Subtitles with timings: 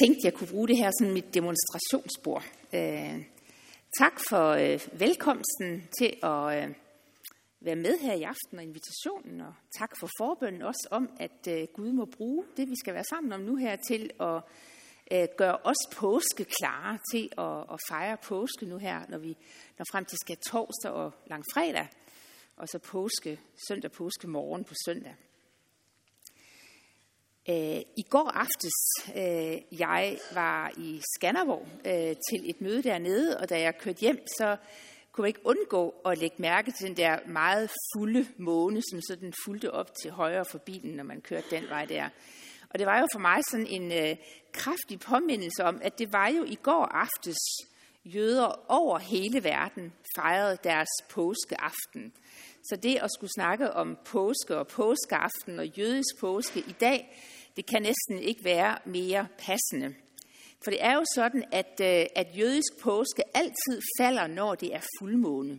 [0.00, 2.44] tænkte, jeg kunne bruge det her som mit demonstrationsbord.
[2.74, 3.24] Øh,
[3.98, 6.74] tak for øh, velkomsten til at øh,
[7.60, 11.66] være med her i aften og invitationen, og tak for forbønnen også om, at øh,
[11.74, 14.40] Gud må bruge det, vi skal være sammen om nu her, til at
[15.12, 19.36] øh, gøre os påske klare til at, at fejre påske nu her, når vi
[19.78, 21.88] når frem til skal torsdag og langfredag,
[22.56, 25.14] og så påske, søndag påske morgen på søndag.
[27.48, 28.72] Øh, I går aftes,
[29.16, 34.26] øh, jeg var i Skanderborg øh, til et møde dernede, og da jeg kørte hjem,
[34.26, 34.56] så
[35.12, 39.32] kunne jeg ikke undgå at lægge mærke til den der meget fulde måne, som sådan
[39.44, 42.08] fulgte op til højre for bilen, når man kørte den vej der.
[42.70, 44.16] Og det var jo for mig sådan en øh,
[44.52, 47.38] kraftig påmindelse om, at det var jo i går aftes,
[48.04, 52.12] jøder over hele verden fejrede deres påskeaften.
[52.64, 57.18] Så det at skulle snakke om påske og påskeaften og jødisk påske i dag,
[57.56, 59.94] det kan næsten ikke være mere passende.
[60.64, 64.80] For det er jo sådan, at, øh, at jødisk påske altid falder, når det er
[64.98, 65.58] fuldmåne.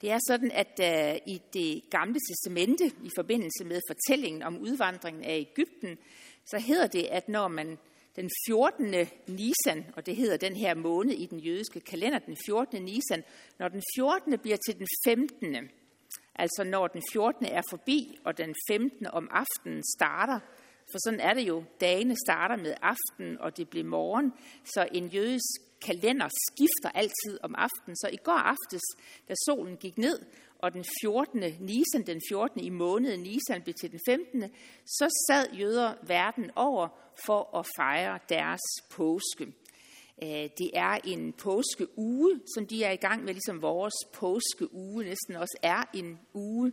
[0.00, 5.24] Det er sådan, at uh, i det gamle testamente, i forbindelse med fortællingen om udvandringen
[5.24, 5.98] af Ægypten,
[6.46, 7.78] så hedder det, at når man
[8.16, 8.94] den 14.
[9.26, 12.82] Nisan, og det hedder den her måned i den jødiske kalender, den 14.
[12.82, 13.24] Nisan,
[13.58, 14.38] når den 14.
[14.38, 15.56] bliver til den 15.
[16.34, 17.46] Altså når den 14.
[17.46, 19.06] er forbi, og den 15.
[19.06, 20.40] om aftenen starter,
[20.92, 21.64] for sådan er det jo.
[21.80, 24.32] Dagene starter med aften, og det bliver morgen.
[24.64, 27.96] Så en jødisk kalender skifter altid om aftenen.
[27.96, 28.82] Så i går aftes,
[29.28, 30.18] da solen gik ned,
[30.58, 31.40] og den 14.
[31.40, 32.60] Nisan, den 14.
[32.60, 34.42] i måneden Nisan blev til den 15.
[34.86, 36.88] Så sad jøder verden over
[37.26, 39.52] for at fejre deres påske.
[40.22, 45.36] Øh, det er en påskeuge, som de er i gang med, ligesom vores påskeuge næsten
[45.36, 46.72] også er en uge.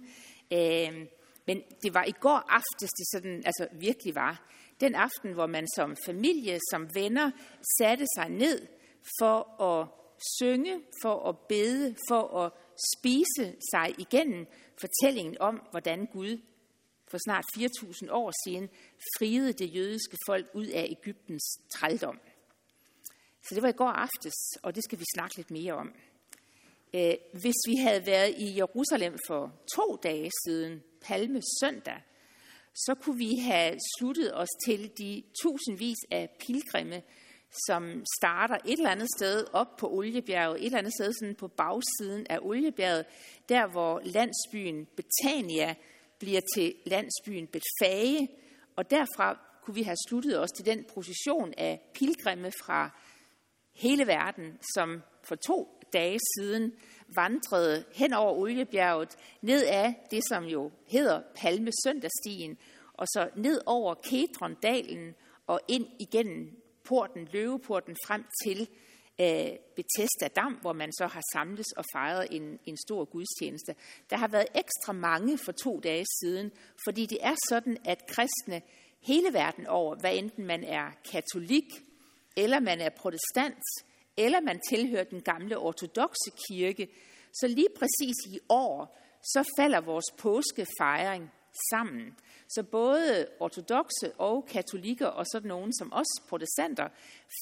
[0.54, 1.06] Øh,
[1.50, 4.34] men det var i går aftes, det sådan, altså virkelig var.
[4.80, 7.32] Den aften, hvor man som familie, som venner,
[7.78, 8.68] satte sig ned
[9.20, 9.88] for at
[10.38, 12.52] synge, for at bede, for at
[12.96, 14.48] spise sig igennem
[14.82, 16.42] fortællingen om, hvordan Gud
[17.12, 18.70] for snart 4.000 år siden
[19.18, 21.44] friede det jødiske folk ud af Ægyptens
[21.76, 22.20] trældom.
[23.44, 25.94] Så det var i går aftes, og det skal vi snakke lidt mere om.
[26.94, 32.02] Øh, hvis vi havde været i Jerusalem for to dage siden, Palme søndag,
[32.76, 37.02] så kunne vi have sluttet os til de tusindvis af pilgrimme,
[37.68, 41.48] som starter et eller andet sted op på Oliebjerget, et eller andet sted sådan på
[41.48, 43.06] bagsiden af Oliebjerget,
[43.50, 45.76] der hvor landsbyen Betania
[46.20, 48.30] bliver til landsbyen Betfage,
[48.76, 53.00] og derfra kunne vi have sluttet os til den procession af pilgrimme fra
[53.74, 56.74] hele verden, som for to dage siden
[57.16, 62.58] vandrede hen over Oliebjerget, ned af det, som jo hedder Palme Søndagstien,
[62.94, 65.16] og så ned over Kedrondalen
[65.48, 68.70] og ind igennem porten, løveporten, frem til
[69.22, 73.76] øh, Bethesda Dam, hvor man så har samlet og fejret en, en stor gudstjeneste.
[74.10, 76.52] Der har været ekstra mange for to dage siden,
[76.86, 78.62] fordi det er sådan, at kristne
[79.02, 81.66] hele verden over, hvad enten man er katolik,
[82.38, 83.64] eller man er protestant,
[84.20, 86.88] eller man tilhører den gamle ortodoxe kirke,
[87.34, 91.32] så lige præcis i år, så falder vores påskefejring
[91.72, 92.16] sammen.
[92.50, 96.88] Så både ortodoxe og katolikker og sådan nogen som os protestanter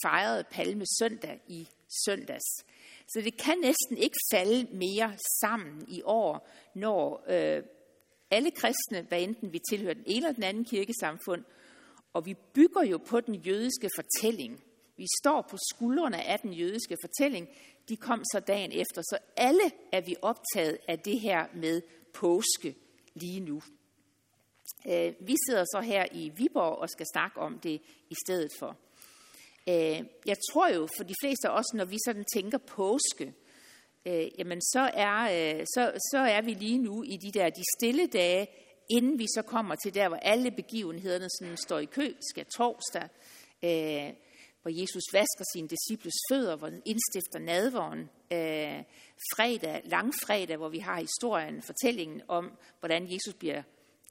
[0.03, 1.67] fejrede palme søndag i
[2.05, 2.45] søndags.
[3.07, 7.63] Så det kan næsten ikke falde mere sammen i år, når øh,
[8.31, 11.43] alle kristne, hvad enten vi tilhører den ene eller den anden kirkesamfund,
[12.13, 14.63] og vi bygger jo på den jødiske fortælling.
[14.97, 17.47] Vi står på skuldrene af den jødiske fortælling.
[17.89, 19.01] De kom så dagen efter.
[19.01, 21.81] Så alle er vi optaget af det her med
[22.13, 22.75] påske
[23.13, 23.61] lige nu.
[24.87, 28.77] Øh, vi sidder så her i Viborg og skal snakke om det i stedet for.
[29.69, 33.33] Øh, jeg tror jo for de fleste af os, når vi sådan tænker påske,
[34.05, 37.63] øh, jamen så er, øh, så, så er vi lige nu i de der de
[37.77, 38.47] stille dage,
[38.89, 43.09] inden vi så kommer til der, hvor alle begivenhederne sådan står i kø, skal torsdag,
[44.67, 47.99] hvor Jesus vasker sine disciples fødder, hvor han indstifter nadvåren.
[48.31, 48.83] Øh,
[49.35, 53.63] fredag, langfredag, hvor vi har historien, fortællingen om, hvordan Jesus bliver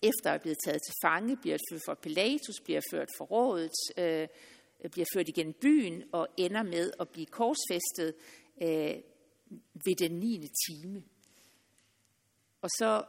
[0.02, 3.78] efter at blive blevet taget til fange, bliver ført for Pilatus, bliver ført for rådet,
[3.98, 4.28] øh,
[4.90, 8.14] bliver ført igen byen og ender med at blive korsfæstet
[8.62, 8.94] øh,
[9.84, 10.48] ved den 9.
[10.68, 11.02] time.
[12.62, 13.04] Og så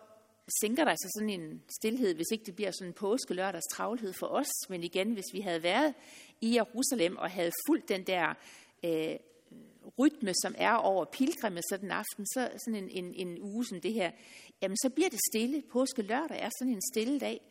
[0.62, 4.28] sænker der sig sådan en stillhed, hvis ikke det bliver sådan en påskelørdags travlhed for
[4.28, 4.52] os.
[4.70, 5.94] Men igen, hvis vi havde været
[6.42, 8.34] i Jerusalem og havde fulgt den der
[8.84, 9.16] øh,
[10.00, 13.82] rytme, som er over pilgrimme sådan en aften, så sådan en, en, en uge som
[13.82, 14.12] det her,
[14.62, 15.64] jamen så bliver det stille.
[15.72, 17.42] Påske lørdag er sådan en stille dag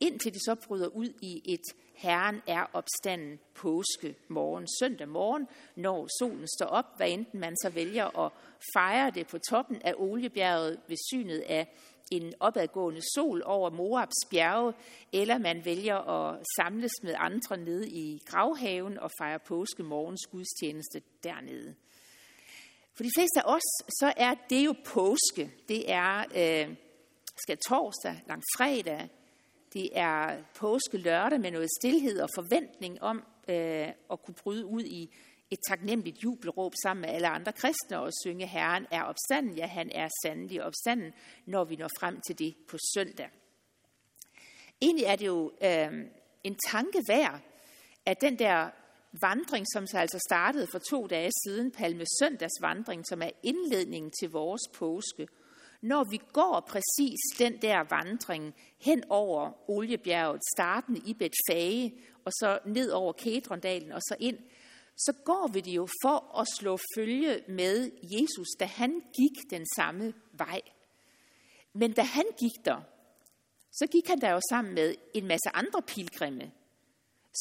[0.00, 1.62] indtil det så bryder ud i et
[1.96, 7.70] Herren er opstanden påske morgen, søndag morgen, når solen står op, hvad enten man så
[7.70, 8.32] vælger at
[8.74, 11.74] fejre det på toppen af Oliebjerget ved synet af
[12.10, 14.72] en opadgående sol over Moabs bjerge,
[15.12, 21.02] eller man vælger at samles med andre nede i gravhaven og fejre påske morgens gudstjeneste
[21.24, 21.74] dernede.
[22.94, 25.52] For de fleste af os, så er det jo påske.
[25.68, 26.76] Det er øh,
[27.36, 29.08] skal torsdag, lang fredag,
[29.76, 33.16] det er påske lørdag med noget stillhed og forventning om
[33.48, 35.14] øh, at kunne bryde ud i
[35.50, 39.90] et taknemmeligt jubelråb sammen med alle andre kristne og synge, Herren er opstanden, ja, han
[39.94, 41.12] er sandelig opstanden,
[41.46, 43.28] når vi når frem til det på søndag.
[44.82, 45.92] Egentlig er det jo øh,
[46.44, 47.40] en tanke værd,
[48.06, 48.70] at den der
[49.20, 54.12] vandring, som så altså startede for to dage siden, Palme Søndags vandring, som er indledningen
[54.20, 55.28] til vores påske,
[55.86, 61.94] når vi går præcis den der vandring hen over Oliebjerget, startende i Betfage,
[62.24, 64.38] og så ned over Kedrondalen og så ind,
[64.96, 69.66] så går vi det jo for at slå følge med Jesus, da han gik den
[69.76, 70.60] samme vej.
[71.72, 72.80] Men da han gik der,
[73.72, 76.52] så gik han der jo sammen med en masse andre pilgrimme,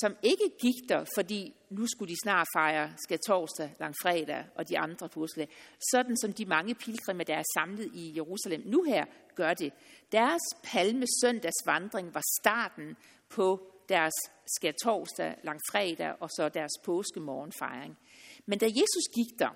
[0.02, 4.80] som ikke gik der, fordi nu skulle de snart fejre skal torsdag, langfredag og de
[4.80, 5.52] andre påskedage.
[5.92, 9.06] Sådan som de mange pilgrimme, der er samlet i Jerusalem nu her,
[9.36, 9.74] gør det.
[10.12, 12.98] Deres palme søndags vandring var starten
[13.30, 14.14] på deres
[14.58, 17.98] skal torsdag, langfredag og så deres påskemorgenfejring.
[18.46, 19.56] Men da Jesus gik der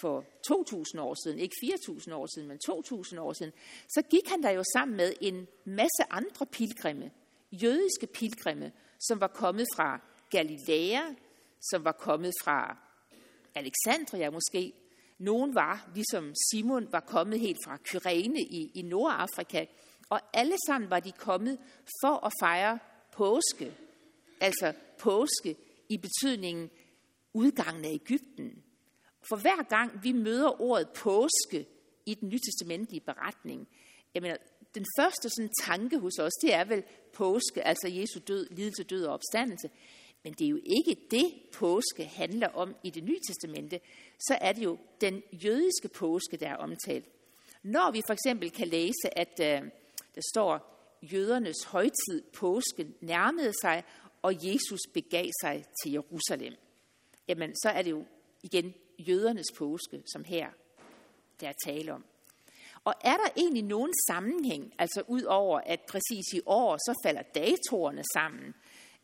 [0.00, 0.24] for
[0.94, 3.52] 2.000 år siden, ikke 4.000 år siden, men 2.000 år siden,
[3.88, 7.10] så gik han der jo sammen med en masse andre pilgrimme,
[7.52, 10.00] jødiske pilgrimme, som var kommet fra
[10.30, 11.02] Galilea,
[11.60, 12.76] som var kommet fra
[13.54, 14.72] Alexandria måske.
[15.18, 19.64] Nogen var, ligesom Simon, var kommet helt fra Kyrene i, i Nordafrika.
[20.08, 21.58] Og alle sammen var de kommet
[22.02, 22.78] for at fejre
[23.12, 23.74] påske.
[24.40, 25.56] Altså påske
[25.88, 26.70] i betydningen
[27.32, 28.62] udgangen af Ægypten.
[29.28, 31.66] For hver gang vi møder ordet påske
[32.06, 33.68] i den nytestamentlige beretning,
[34.14, 34.36] jeg mener,
[34.74, 39.04] den første sådan, tanke hos os, det er vel påske, altså Jesu død, lidelse, død
[39.04, 39.70] og opstandelse.
[40.22, 43.80] Men det er jo ikke det, påske handler om i det nye testamente.
[44.18, 47.06] Så er det jo den jødiske påske, der er omtalt.
[47.62, 49.70] Når vi for eksempel kan læse, at øh,
[50.14, 50.70] der står,
[51.02, 53.84] jødernes højtid, påsken, nærmede sig,
[54.22, 56.54] og Jesus begav sig til Jerusalem.
[57.28, 58.04] Jamen, så er det jo
[58.42, 60.50] igen jødernes påske, som her
[61.40, 62.04] der er tale om.
[62.84, 67.22] Og er der egentlig nogen sammenhæng, altså ud over at præcis i år, så falder
[67.22, 68.54] datorerne sammen,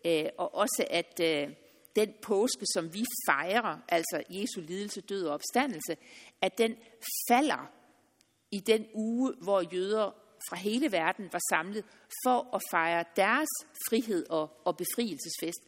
[0.07, 1.49] øh, og også at øh,
[1.97, 5.97] den påske, som vi fejrer, altså Jesu lidelse, død og opstandelse,
[6.43, 6.77] at den
[7.29, 7.71] falder
[8.51, 10.11] i den uge, hvor jøder
[10.49, 11.85] fra hele verden var samlet
[12.25, 13.49] for at fejre deres
[13.89, 15.63] frihed og, og befrielsesfest.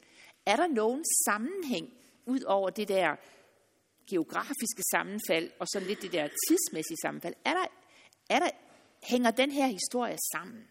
[0.46, 1.92] Er der nogen sammenhæng
[2.26, 3.16] ud over det der
[4.10, 7.34] geografiske sammenfald og så lidt det der tidsmæssige sammenfald?
[7.44, 7.66] Er der
[8.28, 8.50] er der,
[9.02, 10.68] hænger den her historie sammen.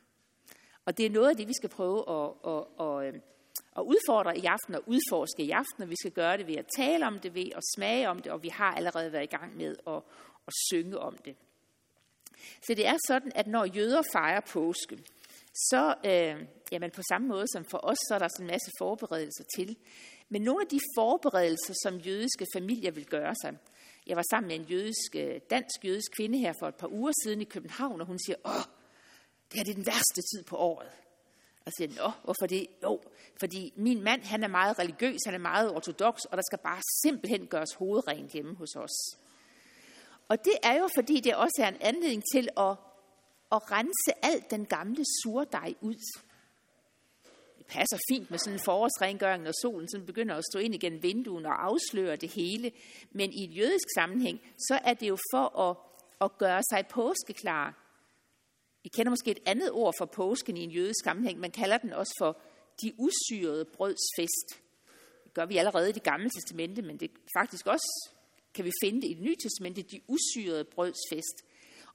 [0.86, 3.22] Og det er noget af det, vi skal prøve at, at, at, øh,
[3.78, 6.66] at udfordre i aften og udforske i aften, og vi skal gøre det ved at
[6.78, 9.58] tale om det, ved at smage om det, og vi har allerede været i gang
[9.58, 10.02] med at,
[10.48, 11.36] at synge om det.
[12.62, 14.98] Så det er sådan, at når jøder fejrer påske,
[15.54, 18.72] så øh, jamen på samme måde som for os, så er der sådan en masse
[18.80, 19.78] forberedelser til.
[20.30, 23.58] Men nogle af de forberedelser, som jødiske familier vil gøre sig,
[24.08, 27.12] jeg var sammen med en jødisk, øh, dansk jødisk kvinde her for et par uger
[27.24, 28.66] siden i København, og hun siger, åh,
[29.52, 30.90] det her det er den værste tid på året.
[31.66, 32.68] Og siger, nå, hvorfor det?
[32.84, 33.02] Jo,
[33.40, 36.82] fordi min mand, han er meget religiøs, han er meget ortodox, og der skal bare
[37.04, 39.18] simpelthen gøres hovedrent hjemme hos os.
[40.28, 42.76] Og det er jo, fordi det også er en anledning til at,
[43.52, 45.96] at rense alt den gamle surdej ud
[47.70, 51.46] passer fint med sådan en forårsrengøring, når solen sådan begynder at stå ind igen vinduet
[51.46, 52.72] og afsløre det hele.
[53.12, 55.78] Men i et jødisk sammenhæng, så er det jo for at,
[56.22, 57.84] at gøre sig påskeklar.
[58.84, 61.40] I kender måske et andet ord for påsken i en jødisk sammenhæng.
[61.40, 62.38] Man kalder den også for
[62.82, 64.64] de usyrede brøds fest.
[65.24, 68.10] Det gør vi allerede i det gamle testamente, men det faktisk også
[68.54, 71.44] kan vi finde det i det nye testamente, de usyrede brøds fest.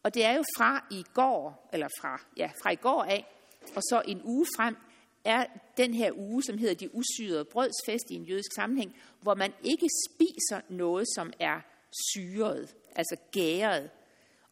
[0.02, 3.26] Og det er jo fra i går, eller fra, ja, fra i går af,
[3.76, 4.76] og så en uge frem,
[5.24, 9.52] er den her uge, som hedder de usyrede brødsfest i en jødisk sammenhæng, hvor man
[9.64, 11.60] ikke spiser noget, som er
[12.12, 13.90] syret, altså gæret.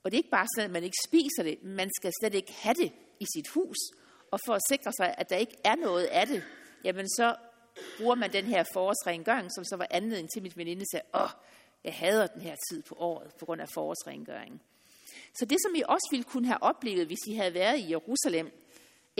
[0.02, 2.52] Og det er ikke bare sådan, at man ikke spiser det, man skal slet ikke
[2.52, 3.76] have det i sit hus.
[4.30, 6.42] Og for at sikre sig, at der ikke er noget af det,
[6.84, 7.36] jamen så
[7.98, 11.30] bruger man den her forårsrengøring, som så var anledning til, at mit veninde sagde, åh,
[11.84, 14.60] jeg hader den her tid på året på grund af forårsrengøringen.
[15.38, 18.50] Så det, som I også ville kunne have oplevet, hvis I havde været i Jerusalem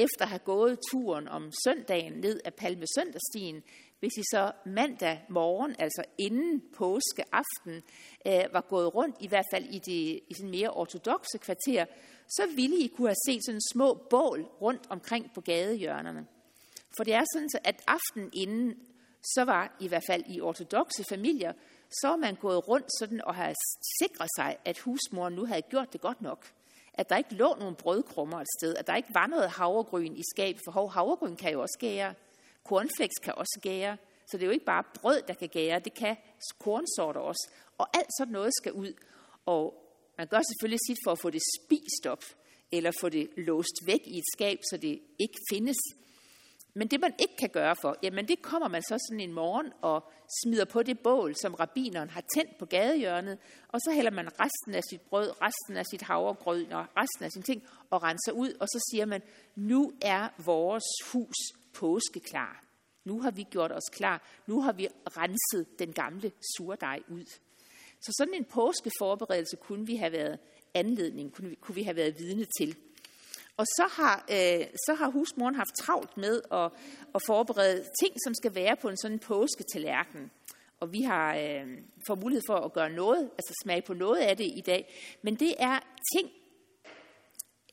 [0.03, 3.63] efter at have gået turen om søndagen ned ad Palmesøndagstien,
[4.01, 7.75] hvis I så mandag morgen, altså inden påskeaften,
[8.27, 11.85] øh, var gået rundt, i hvert fald i det i sådan mere ortodoxe kvarter,
[12.29, 16.27] så ville I kunne have set sådan små bål rundt omkring på gadehjørnerne.
[16.97, 18.75] For det er sådan, at aften inden,
[19.35, 21.53] så var i hvert fald i ortodoxe familier,
[21.91, 23.55] så var man gået rundt sådan og har
[24.03, 26.47] sikret sig, at husmoren nu havde gjort det godt nok.
[26.95, 30.23] At der ikke lå nogen brødkrummer et sted, at der ikke var noget havregryn i
[30.35, 32.15] skabet, for havregryn kan jo også gære.
[32.65, 33.97] Cornflakes kan også gære.
[34.27, 36.17] Så det er jo ikke bare brød, der kan gære, det kan
[36.59, 37.51] kornsorter også.
[37.79, 38.93] Og alt sådan noget skal ud.
[39.47, 39.75] Og
[40.19, 42.25] man gør selvfølgelig sit for at få det spist op,
[42.73, 45.77] eller få det låst væk i et skab, så det ikke findes.
[46.75, 49.73] Men det, man ikke kan gøre for, jamen det kommer man så sådan en morgen
[49.83, 50.11] og
[50.43, 54.75] smider på det bål, som rabineren har tændt på gadehjørnet, og så hælder man resten
[54.75, 58.53] af sit brød, resten af sit havregrød og resten af sine ting, og renser ud,
[58.61, 59.23] og så siger man,
[59.57, 61.37] nu er vores hus
[61.75, 62.65] påskeklar.
[63.05, 64.23] Nu har vi gjort os klar.
[64.47, 67.25] Nu har vi renset den gamle surdej ud.
[68.01, 70.39] Så sådan en påskeforberedelse kunne vi have været
[70.75, 72.77] anledning, kunne vi, kunne vi have været vidne til.
[73.61, 76.73] Og så har, øh, så har husmoren haft travlt med at,
[77.15, 80.31] at forberede ting, som skal være på en sådan påsketallerken.
[80.81, 81.67] Og vi har øh,
[82.07, 84.83] fået mulighed for at gøre noget, altså smage på noget af det i dag.
[85.23, 85.79] Men det er
[86.17, 86.31] ting,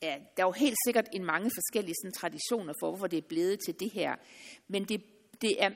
[0.02, 3.28] ja, der er jo helt sikkert en mange forskellige sådan, traditioner for, hvorfor det er
[3.28, 4.14] blevet til det her.
[4.68, 5.02] Men det,
[5.42, 5.70] det er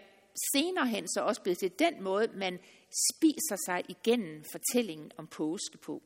[0.54, 2.59] senere hen så også blevet til den måde, man
[3.12, 6.02] spiser sig igennem fortællingen om påske på.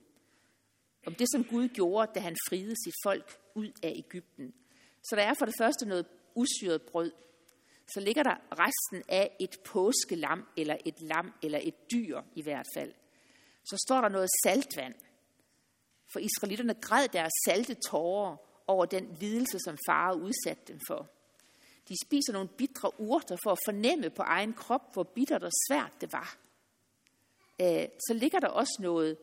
[1.07, 4.55] Om det, som Gud gjorde, da han friede sit folk ud af Ægypten.
[5.03, 7.13] Så der er for det første noget usyret brød.
[7.95, 12.67] Så ligger der resten af et påskelam, eller et lam, eller et dyr i hvert
[12.77, 12.93] fald.
[13.65, 14.95] Så står der noget saltvand.
[16.13, 18.37] For israelitterne græd deres salte tårer
[18.67, 21.11] over den lidelse, som far udsatte dem for.
[21.89, 25.93] De spiser nogle bitre urter for at fornemme på egen krop, hvor bittert og svært
[26.01, 26.37] det var.
[27.61, 29.17] Øh, så ligger der også noget,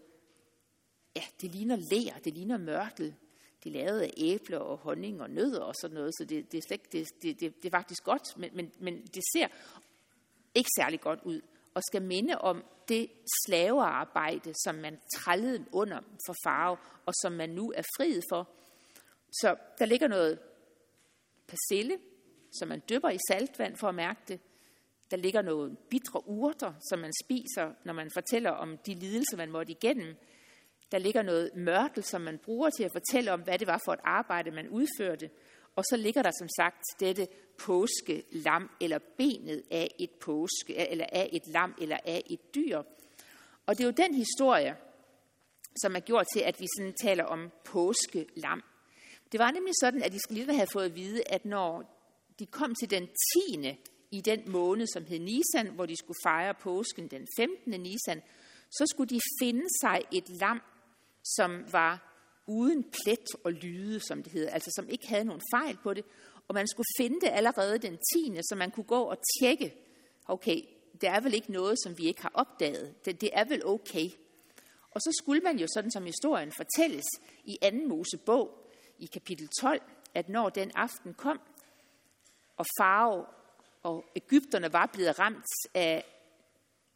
[1.16, 3.16] ja, det ligner lær, det ligner mørtel.
[3.64, 6.58] Det er lavet af æbler og honning og nødder og sådan noget, så det, det,
[6.58, 9.48] er, slet, det, det, det, det er faktisk godt, men, men, men det ser
[10.56, 11.42] ikke særlig godt ud
[11.74, 13.12] og skal minde om det
[13.46, 18.50] slavearbejde, som man trællede under for farve, og som man nu er friet for.
[19.32, 20.40] Så der ligger noget
[21.48, 21.98] persille,
[22.60, 24.40] som man dypper i saltvand for at mærke det.
[25.12, 29.52] Der ligger noget bitre urter, som man spiser, når man fortæller om de lidelser, man
[29.52, 30.16] måtte igennem.
[30.94, 33.94] Der ligger noget mørtel, som man bruger til at fortælle om, hvad det var for
[33.94, 35.30] et arbejde, man udførte.
[35.76, 41.06] Og så ligger der som sagt dette påske lam, eller benet af et påske, eller
[41.12, 42.78] af et lam, eller af et dyr.
[43.66, 44.76] Og det er jo den historie,
[45.82, 48.64] som er gjort til, at vi sådan taler om påskelam.
[49.32, 52.00] Det var nemlig sådan, at israelitterne havde fået at vide, at når
[52.40, 53.10] de kom til den
[53.52, 53.78] 10.
[54.12, 57.82] i den måned, som hed Nisan, hvor de skulle fejre påsken den 15.
[57.82, 58.22] Nisan,
[58.72, 60.62] så skulle de finde sig et lam,
[61.24, 62.10] som var
[62.48, 66.06] uden plet og lyde, som det hedder, altså som ikke havde nogen fejl på det,
[66.48, 69.76] og man skulle finde det allerede den 10., så man kunne gå og tjekke,
[70.26, 70.62] okay,
[71.02, 74.10] det er vel ikke noget, som vi ikke har opdaget, det, det er vel okay.
[74.92, 77.06] Og så skulle man jo, sådan som historien fortælles
[77.44, 77.88] i 2.
[77.88, 78.60] Mosebog,
[79.00, 79.82] i kapitel 12,
[80.14, 81.40] at når den aften kom,
[82.58, 83.26] og farve
[83.84, 86.06] og Ægypterne var blevet ramt af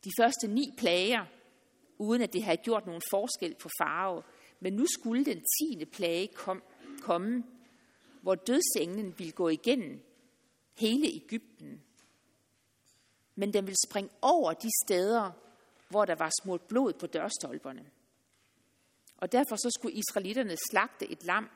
[0.04, 1.26] de første ni plager,
[1.98, 4.24] uden at det havde gjort nogen forskel på farve.
[4.60, 6.64] Men nu skulle den tiende plage kom,
[7.02, 7.44] komme,
[8.22, 10.00] hvor dødsenglen ville gå igennem
[10.74, 11.82] hele Ægypten.
[13.36, 15.32] Men den ville springe over de steder,
[15.90, 17.86] hvor der var smurt blod på dørstolperne.
[19.18, 21.50] Og derfor så skulle israelitterne slagte et lam,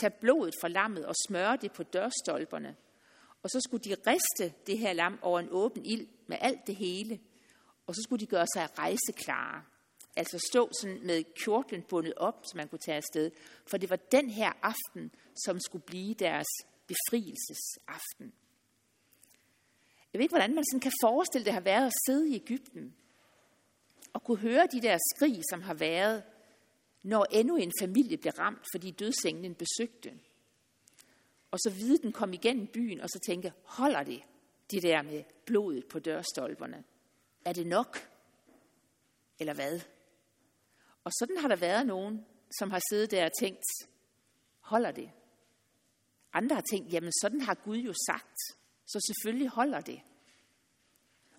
[0.00, 2.76] tage blodet fra lammet og smøre det på dørstolperne–
[3.42, 6.76] og så skulle de riste det her lam over en åben ild med alt det
[6.76, 7.20] hele.
[7.86, 9.62] Og så skulle de gøre sig rejseklare.
[10.18, 13.30] Altså stå sådan med kjortlen bundet op, så man kunne tage afsted.
[13.66, 15.12] For det var den her aften,
[15.44, 16.46] som skulle blive deres
[16.86, 18.32] befrielsesaften.
[20.12, 22.94] Jeg ved ikke, hvordan man sådan kan forestille det har været at sidde i Ægypten
[24.12, 26.22] og kunne høre de der skrig, som har været,
[27.02, 30.10] når endnu en familie blev ramt, fordi dødsenglen besøgte
[31.50, 34.22] og så vide, den kom igennem byen, og så tænke, holder det,
[34.70, 36.84] det der med blodet på dørstolperne?
[37.44, 37.98] Er det nok?
[39.38, 39.80] Eller hvad?
[41.08, 42.26] Og sådan har der været nogen,
[42.58, 43.64] som har siddet der og tænkt,
[44.60, 45.10] holder det?
[46.32, 48.38] Andre har tænkt, jamen sådan har Gud jo sagt,
[48.86, 50.00] så selvfølgelig holder det.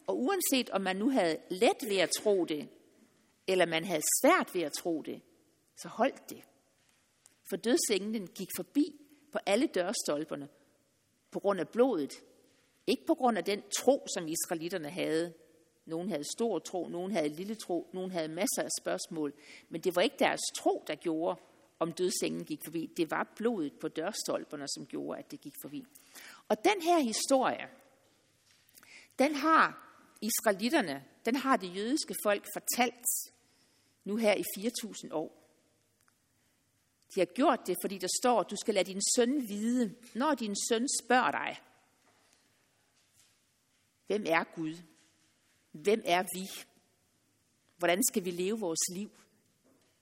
[0.08, 2.70] Og uanset om man nu havde let ved at tro det,
[3.48, 5.22] eller man havde svært ved at tro det,
[5.78, 6.44] så holdt det.
[7.50, 8.86] For dødsenglen gik forbi
[9.32, 10.50] på alle dørstolperne,
[11.32, 12.14] på grund af blodet.
[12.88, 15.34] Ikke på grund af den tro, som israelitterne havde.
[15.90, 19.34] Nogen havde stor tro, nogen havde lille tro, nogen havde masser af spørgsmål.
[19.70, 21.40] Men det var ikke deres tro, der gjorde,
[21.80, 22.90] om dødsengen gik forbi.
[22.98, 25.86] Det var blodet på dørstolperne, som gjorde, at det gik forbi.
[26.48, 27.70] Og den her historie,
[29.20, 29.90] den har
[30.22, 33.06] israelitterne, den har det jødiske folk fortalt
[34.04, 35.36] nu her i 4.000 år.
[37.16, 40.56] De har gjort det, fordi der står, du skal lade din søn vide, når din
[40.70, 41.62] søn spørger dig,
[44.08, 44.78] hvem er Gud?
[45.72, 46.66] Hvem er vi?
[47.78, 49.12] Hvordan skal vi leve vores liv?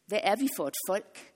[0.06, 1.34] Hvad er vi for et folk?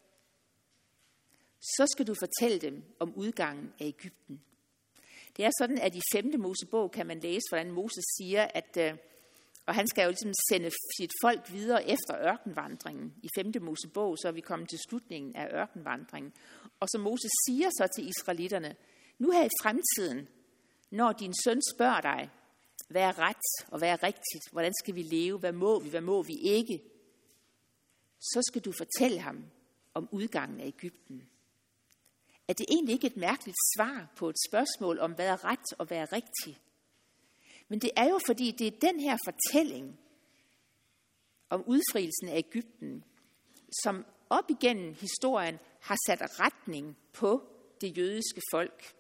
[1.60, 4.42] Så skal du fortælle dem om udgangen af Ægypten.
[5.38, 6.32] Det er sådan, at i 5.
[6.40, 8.98] Mosebog kan man læse, hvordan Moses siger, at øh,
[9.66, 13.14] og han skal jo ligesom sende sit folk videre efter ørkenvandringen.
[13.24, 13.52] I 5.
[13.62, 16.34] Mosebog, så er vi kommet til slutningen af ørkenvandringen.
[16.80, 18.76] Og så Moses siger så til israelitterne,
[19.20, 20.28] nu her i fremtiden,
[20.92, 22.30] når din søn spørger dig,
[22.90, 26.02] hvad er ret og hvad er rigtigt, hvordan skal vi leve, hvad må vi, hvad
[26.02, 26.84] må vi ikke,
[28.20, 29.46] så skal du fortælle ham
[29.94, 31.30] om udgangen af Ægypten.
[32.48, 35.86] Er det egentlig ikke et mærkeligt svar på et spørgsmål om, hvad er ret og
[35.86, 36.62] hvad er rigtigt?
[37.68, 40.00] Men det er jo fordi, det er den her fortælling
[41.50, 43.04] om udfrielsen af Ægypten,
[43.84, 47.44] som op igennem historien har sat retning på
[47.82, 48.96] det jødiske folk.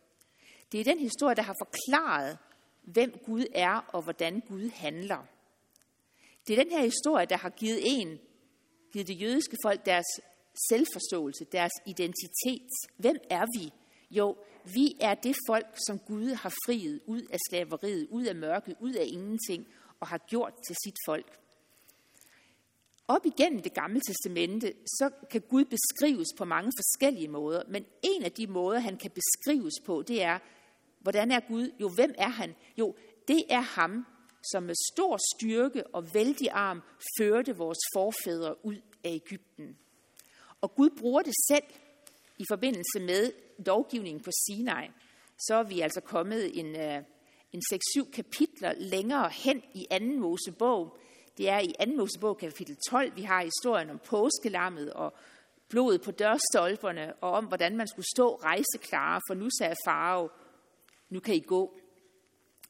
[0.71, 2.37] Det er den historie, der har forklaret,
[2.81, 5.25] hvem Gud er og hvordan Gud handler.
[6.47, 8.19] Det er den her historie, der har givet en,
[8.93, 10.05] givet det jødiske folk deres
[10.69, 12.69] selvforståelse, deres identitet.
[12.97, 13.71] Hvem er vi?
[14.11, 14.37] Jo,
[14.73, 18.93] vi er det folk, som Gud har friet ud af slaveriet, ud af mørket, ud
[18.93, 19.67] af ingenting,
[19.99, 21.39] og har gjort til sit folk.
[23.07, 28.23] Op igennem det gamle testamente, så kan Gud beskrives på mange forskellige måder, men en
[28.23, 30.39] af de måder, han kan beskrives på, det er,
[31.01, 31.71] hvordan er Gud?
[31.79, 32.55] Jo, hvem er han?
[32.77, 32.95] Jo,
[33.27, 34.05] det er ham,
[34.51, 36.81] som med stor styrke og vældig arm
[37.19, 39.77] førte vores forfædre ud af Ægypten.
[40.61, 41.63] Og Gud bruger det selv
[42.37, 43.31] i forbindelse med
[43.65, 44.87] lovgivningen på Sinai,
[45.37, 47.03] så er vi altså kommet en, øh,
[47.51, 50.05] en 6-7 kapitler længere hen i 2.
[50.05, 50.97] Mosebog.
[51.37, 51.91] Det er i 2.
[51.91, 55.13] Mosebog kapitel 12, vi har historien om påskelammet og
[55.69, 60.29] blodet på dørstolperne, og om hvordan man skulle stå rejseklare, for nu sagde farve,
[61.11, 61.77] nu kan I gå.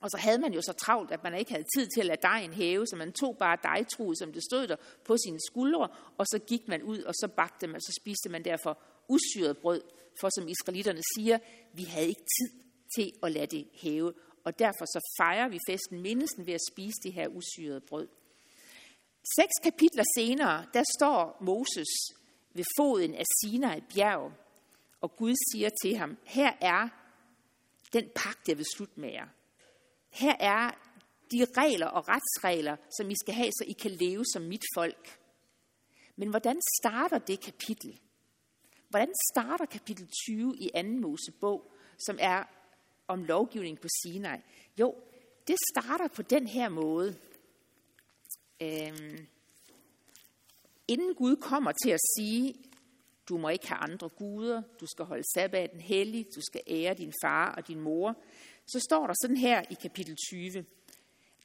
[0.02, 2.22] Og så havde man jo så travlt, at man ikke havde tid til at lade
[2.22, 4.76] dejen hæve, så man tog bare dejtruet, som det stod der,
[5.06, 8.30] på sine skuldre, og så gik man ud, og så bagte man, og så spiste
[8.30, 8.78] man derfor
[9.08, 9.82] usyret brød,
[10.20, 11.38] for som israelitterne siger,
[11.74, 12.50] vi havde ikke tid
[12.96, 16.98] til at lade det hæve, og derfor så fejrer vi festen mindelsen ved at spise
[17.04, 18.08] det her usyrede brød.
[19.36, 21.92] Seks kapitler senere, der står Moses
[22.54, 24.32] ved foden af Sinai bjerg,
[25.02, 27.01] og Gud siger til ham, her er
[27.94, 29.28] den pagt, jeg vil slutte med jer.
[30.10, 30.72] Her er
[31.32, 35.20] de regler og retsregler, som I skal have, så I kan leve som mit folk.
[36.16, 38.00] Men hvordan starter det kapitel?
[38.90, 40.84] Hvordan starter kapitel 20 i 2.
[40.84, 42.44] Mosebog, som er
[43.08, 44.40] om lovgivning på Sinai?
[44.80, 44.96] Jo,
[45.48, 47.18] det starter på den her måde.
[48.62, 49.28] Øhm,
[50.88, 52.54] inden Gud kommer til at sige,
[53.32, 57.14] du må ikke have andre guder, du skal holde sabbaten hellig, du skal ære din
[57.24, 58.16] far og din mor,
[58.68, 60.66] så står der sådan her i kapitel 20.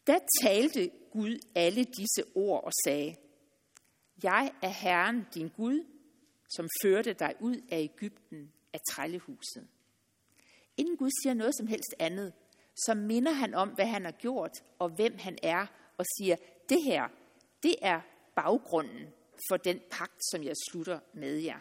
[0.07, 3.17] Da talte Gud alle disse ord og sagde,
[4.23, 5.85] Jeg er Herren din Gud,
[6.57, 9.67] som førte dig ud af Ægypten af trællehuset.
[10.77, 12.33] Inden Gud siger noget som helst andet,
[12.77, 15.67] så minder han om, hvad han har gjort og hvem han er,
[15.99, 16.37] og siger,
[16.69, 17.09] det her,
[17.63, 18.01] det er
[18.35, 19.07] baggrunden
[19.51, 21.61] for den pagt, som jeg slutter med jer.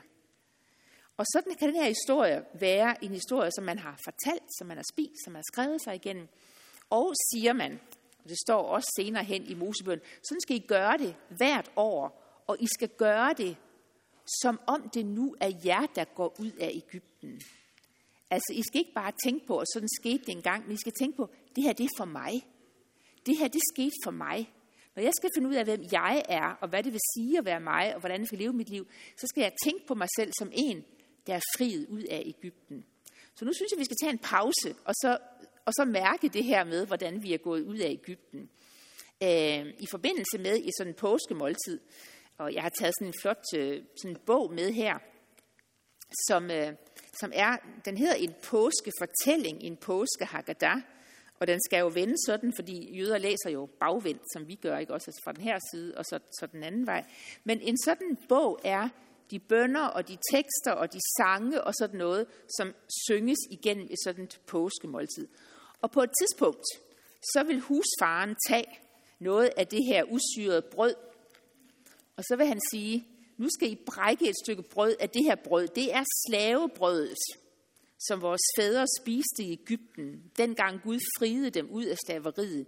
[1.18, 4.78] Og sådan kan den her historie være en historie, som man har fortalt, som man
[4.78, 6.28] har spist, som man har skrevet sig igennem.
[6.90, 7.80] Og siger man,
[8.24, 12.22] og det står også senere hen i Mosebøn, sådan skal I gøre det hvert år,
[12.48, 13.58] og I skal gøre det
[14.42, 17.42] som om det nu er jer, der går ud af Ægypten.
[18.30, 20.94] Altså, I skal ikke bare tænke på, at sådan skete det engang, men I skal
[21.00, 22.48] tænke på, det her det er for mig.
[23.26, 24.54] Det her det skete for mig.
[24.96, 27.46] Når jeg skal finde ud af, hvem jeg er, og hvad det vil sige at
[27.46, 30.08] være mig, og hvordan jeg skal leve mit liv, så skal jeg tænke på mig
[30.18, 30.86] selv som en,
[31.28, 32.86] der er friet ud af Ægypten.
[33.36, 35.18] Så nu synes jeg, vi skal tage en pause, og så,
[35.66, 38.50] og så mærke det her med, hvordan vi er gået ud af Ægypten.
[39.24, 41.80] Øh, I forbindelse med i sådan en påskemåltid,
[42.38, 44.98] og jeg har taget sådan en flot øh, sådan en bog med her,
[46.28, 46.74] som, øh,
[47.20, 50.82] som er, den hedder En påskefortælling, en påskehaggadah,
[51.40, 54.94] og den skal jo vende sådan, fordi jøder læser jo bagvendt, som vi gør, ikke
[54.94, 57.06] også altså fra den her side, og så, så den anden vej.
[57.44, 58.90] Men en sådan bog er
[59.32, 62.74] de bønder og de tekster og de sange og sådan noget, som
[63.08, 65.28] synges igennem et sådan påskemåltid.
[65.82, 66.66] Og på et tidspunkt,
[67.34, 68.80] så vil husfaren tage
[69.20, 70.96] noget af det her usyrede brød,
[72.18, 73.08] og så vil han sige,
[73.38, 75.68] nu skal I brække et stykke brød af det her brød.
[75.68, 77.18] Det er slavebrødet,
[78.00, 82.66] som vores fædre spiste i Ægypten, dengang Gud friede dem ud af slaveriet.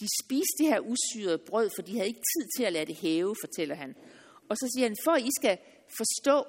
[0.00, 2.96] De spiste det her usyrede brød, for de havde ikke tid til at lade det
[2.96, 3.94] hæve, fortæller han.
[4.48, 5.58] Og så siger han, for at I skal
[5.98, 6.46] forstå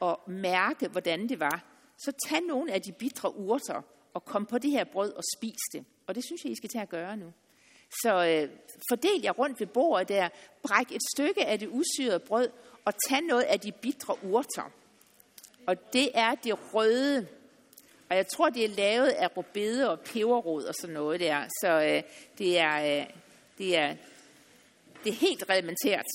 [0.00, 1.64] og mærke, hvordan det var,
[1.98, 3.82] så tag nogle af de bitre urter
[4.14, 5.84] og kom på det her brød og spis det.
[6.06, 7.32] Og det synes jeg, I skal tage at gøre nu.
[8.02, 8.58] Så øh,
[8.90, 10.28] fordel jer rundt ved bordet der,
[10.62, 12.48] bræk et stykke af det usyrede brød,
[12.84, 14.72] og tag noget af de bitre urter.
[15.66, 17.26] Og det er det røde.
[18.10, 21.44] Og jeg tror, det er lavet af rubede og peberrod og sådan noget der.
[21.60, 22.02] Så øh,
[22.38, 23.06] det, er, øh,
[23.58, 23.96] det, er,
[25.04, 26.06] det er helt reglementeret.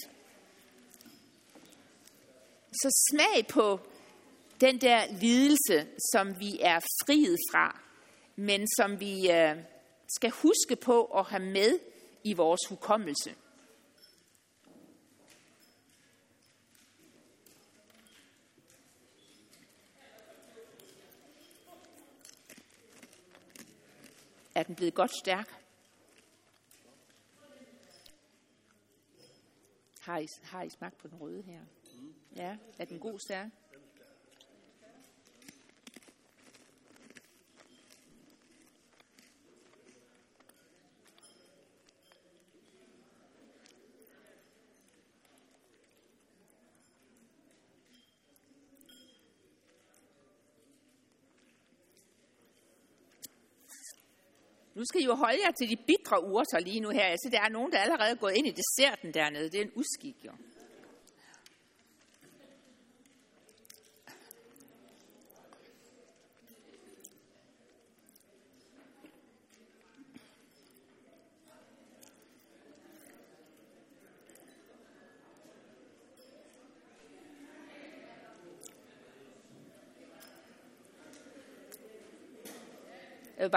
[2.81, 3.79] Så smag på
[4.61, 7.79] den der lidelse, som vi er friet fra,
[8.35, 9.57] men som vi øh,
[10.15, 11.79] skal huske på at have med
[12.23, 13.35] i vores hukommelse.
[24.55, 25.61] Er den blevet godt stærk?
[29.99, 31.59] Har I, har I smagt på den røde her?
[32.35, 33.47] Ja, er den god stærk?
[54.75, 57.03] Nu skal I jo holde jer til de bitre urter lige nu her.
[57.03, 59.49] Altså, der er nogen, der er allerede gået ind i desserten dernede.
[59.49, 60.31] Det er en uskik, jo.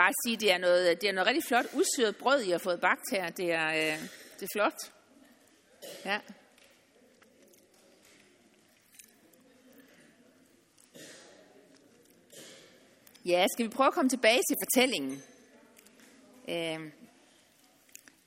[0.02, 2.58] Bare sige, at det er noget, det er noget rigtig flot udsyret brød, I har
[2.58, 3.30] fået bagt her.
[3.30, 3.98] Det er, øh,
[4.36, 4.78] det er flot.
[6.04, 6.18] Ja.
[13.24, 15.22] Ja, skal vi prøve at komme tilbage til fortællingen?
[16.48, 16.80] Øh,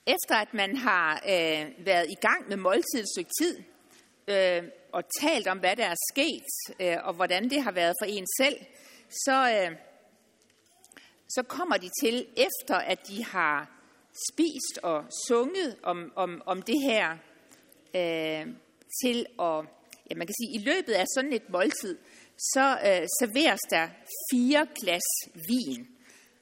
[0.05, 3.63] efter at man har øh, været i gang med måltid et stykke tid,
[4.27, 8.05] øh, og talt om, hvad der er sket, øh, og hvordan det har været for
[8.05, 8.57] en selv,
[9.09, 9.77] så, øh,
[11.35, 13.81] så kommer de til, efter at de har
[14.31, 17.11] spist og sunget om, om, om det her,
[17.95, 18.53] øh,
[19.03, 19.65] til at,
[20.09, 21.97] ja, man kan sige, i løbet af sådan et måltid,
[22.37, 23.87] så øh, serveres der
[24.31, 25.09] fire glas
[25.47, 25.87] vin.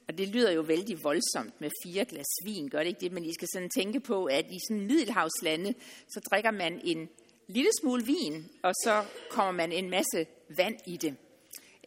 [0.07, 3.11] Og det lyder jo vældig voldsomt med fire glas vin, gør det ikke det?
[3.11, 5.73] Men I skal sådan tænke på, at i sådan middelhavslande,
[6.07, 7.09] så drikker man en
[7.47, 10.25] lille smule vin, og så kommer man en masse
[10.57, 11.15] vand i det.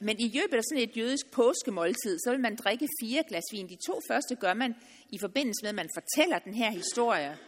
[0.04, 3.68] Men i løbet af sådan et jødisk påskemåltid, så vil man drikke fire glas vin.
[3.68, 4.74] De to første gør man
[5.10, 7.38] i forbindelse med, at man fortæller den her historie.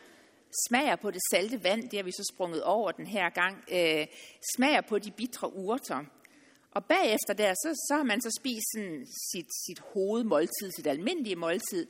[0.68, 3.64] Smager på det salte vand, det har vi så sprunget over den her gang.
[3.72, 4.06] Øh,
[4.56, 6.04] smager på de bitre urter.
[6.70, 11.36] Og bagefter der, så, så har man så spist sådan sit, sit hovedmåltid, sit almindelige
[11.36, 11.86] måltid.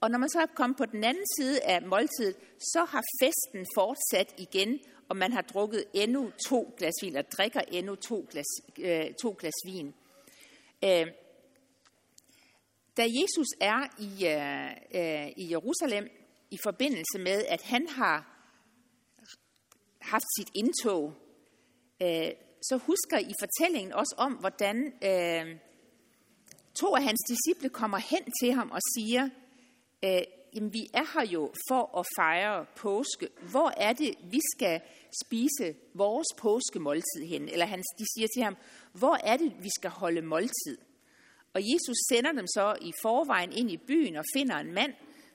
[0.00, 3.66] Og når man så er kommet på den anden side af måltidet, så har festen
[3.74, 8.46] fortsat igen, og man har drukket endnu to glas vin, og drikker endnu to glas,
[8.78, 9.94] øh, to glas vin.
[10.84, 11.06] Øh,
[12.96, 16.08] da Jesus er i, øh, øh, i Jerusalem
[16.50, 18.38] i forbindelse med, at han har
[20.00, 21.14] haft sit indtog,
[22.02, 22.30] øh,
[22.62, 25.56] så husker I fortællingen også om, hvordan øh,
[26.74, 29.28] to af hans disciple kommer hen til ham og siger,
[30.04, 30.22] øh,
[30.54, 33.28] jamen vi er her jo for at fejre påske.
[33.50, 34.80] Hvor er det, vi skal
[35.24, 37.48] spise vores påskemåltid hen?
[37.48, 38.56] Eller han, de siger til ham,
[38.92, 40.78] hvor er det, vi skal holde måltid?
[41.54, 44.92] Og Jesus sender dem så i forvejen ind i byen og finder en mand,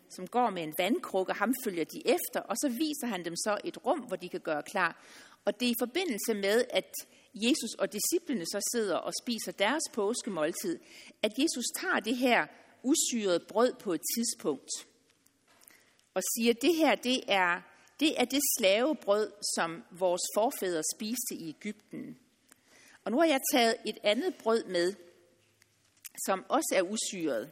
[0.10, 3.58] som går med en vandkrukke, ham følger de efter, og så viser han dem så
[3.64, 5.04] et rum, hvor de kan gøre klar.
[5.46, 6.92] Og det er i forbindelse med, at
[7.36, 10.80] Jesus og disciplene så sidder og spiser deres påskemåltid,
[11.24, 12.48] at Jesus tager det her
[12.84, 14.70] usyrede brød på et tidspunkt
[16.14, 17.62] og siger, at det her det er,
[18.00, 22.18] det er det slavebrød, som vores forfædre spiste i Ægypten.
[23.06, 24.94] Og nu har jeg taget et andet brød med,
[26.26, 27.52] som også er usyret.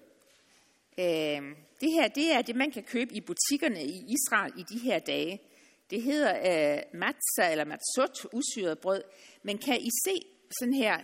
[0.98, 4.80] Øh, det her det er det, man kan købe i butikkerne i Israel i de
[4.80, 5.42] her dage.
[5.90, 9.04] Det hedder øh, uh, matza eller matzot, usyret brød.
[9.44, 10.26] Men kan I se
[10.60, 11.00] sådan her,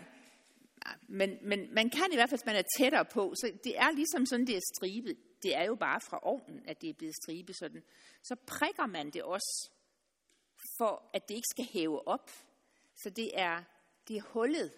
[1.08, 3.92] men, men man kan i hvert fald, hvis man er tættere på, så det er
[3.92, 5.18] ligesom sådan, det er stribet.
[5.44, 7.84] Det er jo bare fra ovnen, at det er blevet stribet sådan.
[8.24, 9.70] Så prikker man det også,
[10.78, 12.32] for at det ikke skal hæve op.
[12.96, 13.64] Så det er,
[14.08, 14.74] det er hullet.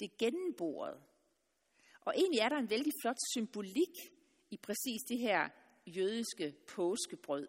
[0.00, 1.02] Det er gennemboret.
[2.00, 4.12] Og egentlig er der en vældig flot symbolik
[4.50, 5.48] i præcis det her
[5.86, 7.48] jødiske påskebrød,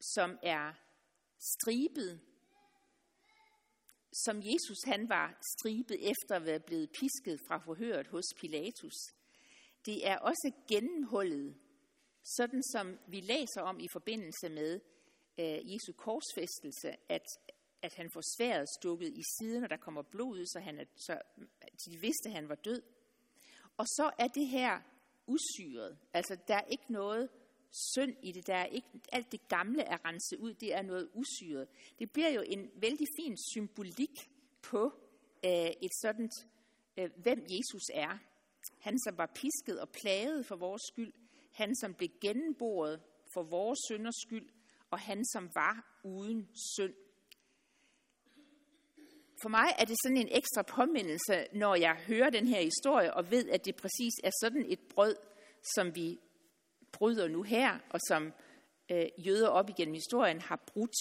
[0.00, 0.72] som er
[1.38, 2.20] stribet,
[4.12, 8.94] som Jesus han var stribet efter at være blevet pisket fra forhøret hos Pilatus.
[9.86, 11.54] Det er også gennemhullet,
[12.24, 14.80] sådan som vi læser om i forbindelse med
[15.38, 17.26] øh, Jesu korsfæstelse, at,
[17.82, 20.84] at han får sværet stukket i siden, og der kommer blod ud, så, han er,
[20.96, 21.18] så
[21.86, 22.82] de vidste, at han var død.
[23.76, 24.80] Og så er det her
[25.26, 25.98] usyret.
[26.12, 27.28] Altså, der er ikke noget
[27.94, 28.46] synd i det.
[28.46, 31.68] Der er ikke, alt det gamle er renset ud, det er noget usyret.
[31.98, 34.30] Det bliver jo en vældig fin symbolik
[34.62, 34.84] på
[35.44, 36.30] øh, et sådan,
[36.96, 38.18] øh, hvem Jesus er.
[38.82, 41.12] Han, som var pisket og plaget for vores skyld.
[41.52, 43.00] Han, som blev gennemboret
[43.34, 44.48] for vores synders skyld.
[44.90, 46.94] Og han, som var uden synd.
[49.42, 53.30] For mig er det sådan en ekstra påmindelse, når jeg hører den her historie og
[53.30, 55.16] ved, at det præcis er sådan et brød,
[55.74, 56.18] som vi
[56.92, 58.32] bryder nu her, og som
[58.90, 60.96] øh, jøder op igennem historien har brudt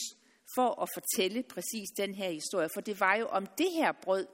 [0.55, 2.69] for at fortælle præcis den her historie.
[2.73, 4.27] For det var jo om det her brød,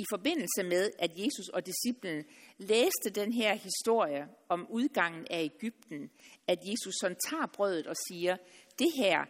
[0.00, 2.24] i forbindelse med, at Jesus og disciplen
[2.58, 6.10] læste den her historie om udgangen af Ægypten,
[6.46, 8.36] at Jesus sådan tager brødet og siger,
[8.78, 9.24] det her,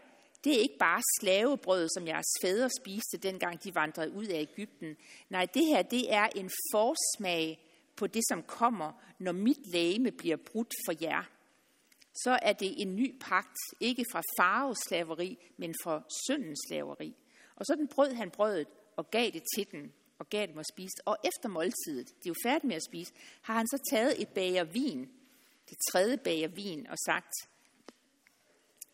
[0.44, 4.96] det er ikke bare slavebrød, som jeres fædre spiste, dengang de vandrede ud af Ægypten.
[5.30, 10.36] Nej, det her, det er en forsmag på det, som kommer, når mit lægeme bliver
[10.36, 11.22] brudt for jer.
[12.14, 17.16] Så er det en ny pagt, ikke fra farveslaveri, men fra syndens slaveri.
[17.56, 20.66] Og så den brød han brødet og gav det til den, og gav dem at
[20.74, 20.96] spise.
[21.04, 24.28] Og efter måltidet, de er jo færdige med at spise, har han så taget et
[24.28, 25.00] bager vin,
[25.70, 27.32] det tredje bager vin, og sagt,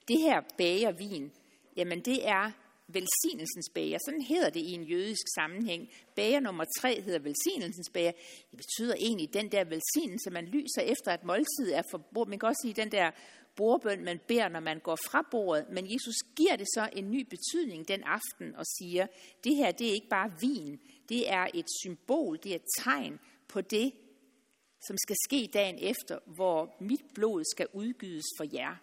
[0.09, 1.33] det her bager vin,
[1.77, 2.51] jamen det er
[2.89, 3.99] velsignelsens bager.
[4.07, 5.89] Sådan hedder det i en jødisk sammenhæng.
[6.17, 8.13] Bager nummer tre hedder velsignelsens bager.
[8.51, 12.49] Det betyder egentlig den der velsignelse, man lyser efter, at måltid er for Man kan
[12.49, 13.11] også sige den der
[13.57, 15.67] bordbøn, man beder, når man går fra bordet.
[15.71, 19.07] Men Jesus giver det så en ny betydning den aften og siger,
[19.45, 23.21] det her det er ikke bare vin, det er et symbol, det er et tegn
[23.49, 23.93] på det,
[24.87, 28.77] som skal ske dagen efter, hvor mit blod skal udgydes for jer.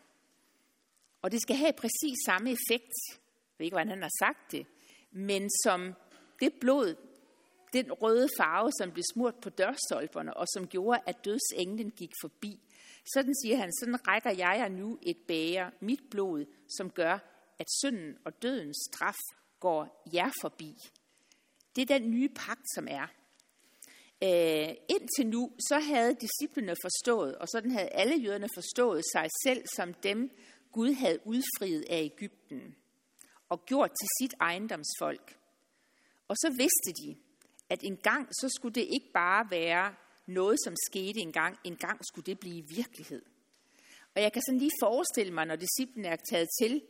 [1.22, 2.94] Og det skal have præcis samme effekt.
[3.10, 4.66] Jeg ved ikke, hvordan han har sagt det.
[5.12, 5.94] Men som
[6.40, 6.96] det blod,
[7.74, 12.60] den røde farve, som blev smurt på dørstolperne, og som gjorde, at dødsenglen gik forbi.
[13.14, 16.46] Sådan siger han, sådan rækker jeg jer nu et bæger, mit blod,
[16.78, 17.20] som gør,
[17.60, 19.18] at synden og dødens straf
[19.60, 20.76] går jer forbi.
[21.76, 23.08] Det er den nye pagt, som er.
[24.24, 29.64] Øh, indtil nu, så havde disciplene forstået, og sådan havde alle jøderne forstået sig selv
[29.76, 30.32] som dem,
[30.72, 32.76] Gud havde udfriet af Ægypten
[33.50, 35.38] og gjort til sit ejendomsfolk.
[36.28, 37.16] Og så vidste de,
[37.70, 39.96] at en gang så skulle det ikke bare være
[40.28, 41.58] noget, som skete en gang.
[41.64, 43.22] En gang skulle det blive virkelighed.
[44.16, 46.82] Og jeg kan sådan lige forestille mig, når disciplene er taget til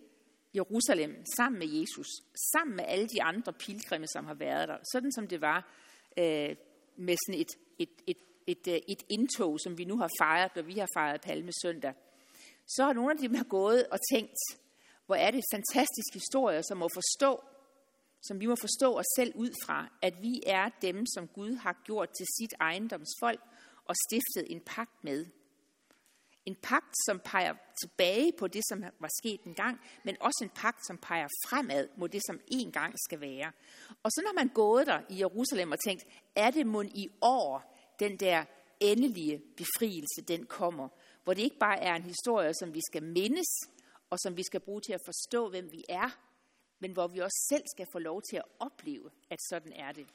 [0.56, 2.08] Jerusalem sammen med Jesus,
[2.54, 5.74] sammen med alle de andre pilgrimme, som har været der, sådan som det var
[6.18, 6.56] øh,
[6.98, 10.64] med sådan et, et, et, et, et, et indtog, som vi nu har fejret, når
[10.64, 11.94] vi har fejret Palme søndag,
[12.68, 14.38] så har nogle af dem har gået og tænkt,
[15.06, 17.44] hvor er det fantastisk historie, som må forstå,
[18.22, 21.82] som vi må forstå os selv ud fra, at vi er dem, som Gud har
[21.86, 23.42] gjort til sit ejendomsfolk
[23.86, 25.26] og stiftet en pagt med.
[26.46, 30.50] En pagt, som peger tilbage på det, som var sket en gang, men også en
[30.50, 33.52] pagt, som peger fremad mod det, som en gang skal være.
[34.04, 37.76] Og så når man gået der i Jerusalem og tænkt, er det mund i år,
[38.00, 38.46] den der
[38.80, 40.88] endelige befrielse, den kommer,
[41.24, 43.48] hvor det ikke bare er en historie, som vi skal mindes,
[44.10, 46.10] og som vi skal bruge til at forstå, hvem vi er,
[46.80, 50.08] men hvor vi også selv skal få lov til at opleve, at sådan er det.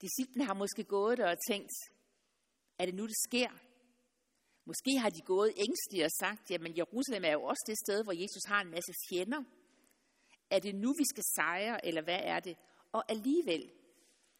[0.00, 1.70] Disciplen har måske gået der og tænkt,
[2.78, 3.48] er det nu, det sker?
[4.70, 8.12] Måske har de gået ængstligt og sagt, jamen Jerusalem er jo også det sted, hvor
[8.22, 9.42] Jesus har en masse fjender.
[10.50, 12.56] Er det nu, vi skal sejre, eller hvad er det?
[12.92, 13.70] Og alligevel,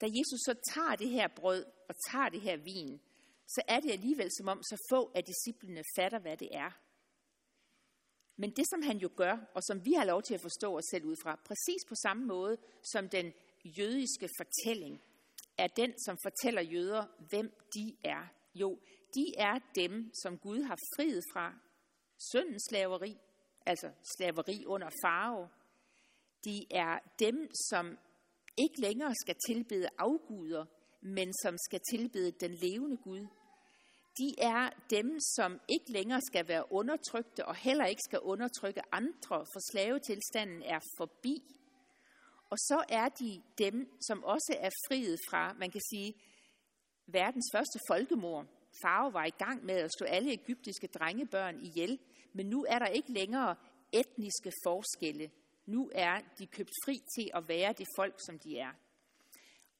[0.01, 3.01] da Jesus så tager det her brød og tager det her vin,
[3.47, 6.71] så er det alligevel som om så få af disciplene fatter, hvad det er.
[8.37, 10.85] Men det, som han jo gør, og som vi har lov til at forstå os
[10.91, 12.57] selv ud fra, præcis på samme måde
[12.93, 13.33] som den
[13.64, 15.03] jødiske fortælling,
[15.59, 18.27] er den, som fortæller jøder, hvem de er.
[18.55, 18.79] Jo,
[19.14, 21.55] de er dem, som Gud har friet fra
[22.33, 23.16] syndens slaveri,
[23.66, 25.49] altså slaveri under farve.
[26.44, 27.99] De er dem, som
[28.57, 30.64] ikke længere skal tilbede afguder,
[31.01, 33.27] men som skal tilbede den levende Gud.
[34.18, 39.37] De er dem, som ikke længere skal være undertrykte og heller ikke skal undertrykke andre,
[39.53, 41.42] for slavetilstanden er forbi.
[42.51, 46.14] Og så er de dem, som også er friet fra, man kan sige,
[47.07, 48.47] verdens første folkemord.
[48.83, 51.99] Farve var i gang med at slå alle egyptiske drengebørn ihjel,
[52.33, 53.57] men nu er der ikke længere
[53.93, 55.31] etniske forskelle.
[55.67, 58.73] Nu er de købt fri til at være det folk, som de er.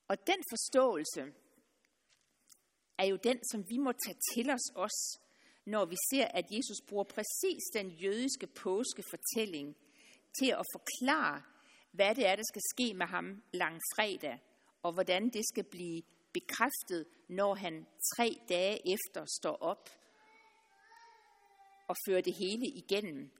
[0.09, 1.33] Og den forståelse
[2.99, 5.19] er jo den, som vi må tage til os også,
[5.65, 9.77] når vi ser, at Jesus bruger præcis den jødiske påskefortælling
[10.39, 11.43] til at forklare,
[11.93, 14.39] hvad det er, der skal ske med ham langfredag,
[14.83, 16.03] og hvordan det skal blive
[16.38, 19.88] bekræftet, når han tre dage efter står op
[21.88, 23.31] og fører det hele igennem.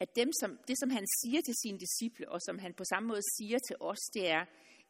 [0.00, 3.06] At dem, som, det, som han siger til sine disciple, og som han på samme
[3.08, 4.44] måde siger til os, det er,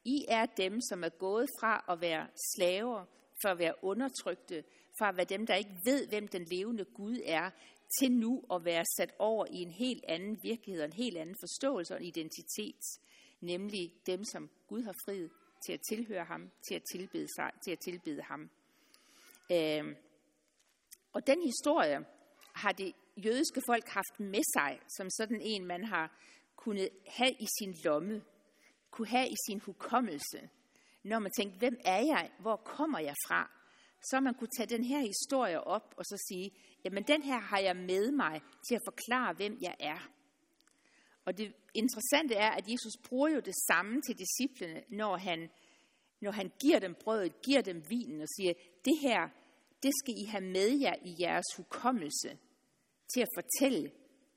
[0.05, 3.05] I er dem, som er gået fra at være slaver,
[3.43, 4.65] fra at være undertrykte,
[4.99, 7.51] fra at være dem, der ikke ved, hvem den levende Gud er,
[7.99, 11.95] til nu at være sat over i en helt anden virkelighed, en helt anden forståelse
[11.95, 12.83] og en identitet,
[13.41, 15.31] nemlig dem, som Gud har friet
[15.67, 18.51] til at tilhøre ham, til at tilbede, sig, til at tilbede ham.
[19.53, 19.97] Øh,
[21.13, 22.07] og den historie
[22.55, 26.19] har det jødiske folk haft med sig, som sådan en, man har
[26.57, 28.23] kunnet have i sin lomme,
[28.91, 30.51] kunne have i sin hukommelse,
[31.05, 33.51] når man tænkte, hvem er jeg, hvor kommer jeg fra,
[34.03, 36.51] så man kunne tage den her historie op og så sige,
[36.85, 40.09] jamen den her har jeg med mig til at forklare, hvem jeg er.
[41.29, 45.51] Og det interessante er, at Jesus bruger jo det samme til disciplene, når han,
[46.21, 48.53] når han giver dem brødet, giver dem vinen og siger,
[48.85, 49.29] det her,
[49.83, 52.39] det skal I have med jer i jeres hukommelse
[53.15, 53.93] til at fortælle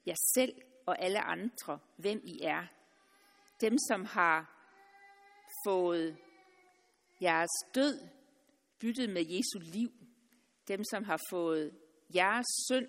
[0.05, 0.53] jer selv
[0.85, 2.67] og alle andre, hvem I er.
[3.61, 4.67] Dem, som har
[5.67, 6.17] fået
[7.21, 8.07] jeres død
[8.79, 9.91] byttet med Jesu liv.
[10.67, 11.71] Dem, som har fået
[12.15, 12.87] jeres synd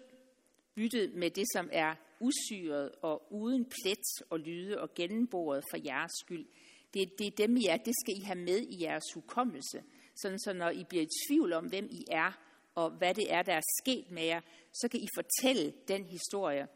[0.74, 6.12] byttet med det, som er usyret og uden plet og lyde og gennemboret for jeres
[6.20, 6.46] skyld.
[6.94, 7.76] Det, det er dem, I er.
[7.76, 9.82] Det skal I have med i jeres hukommelse.
[10.14, 12.32] Sådan så når I bliver i tvivl om, hvem I er,
[12.74, 14.40] og hvad det er, der er sket med jer,
[14.72, 16.68] så kan I fortælle den historie.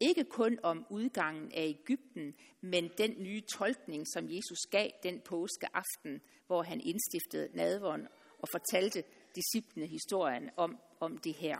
[0.00, 6.20] Ikke kun om udgangen af Ægypten, men den nye tolkning, som Jesus gav den påskeaften,
[6.46, 8.06] hvor han indstiftede nadvånd
[8.38, 11.58] og fortalte disciplene historien om, om det her.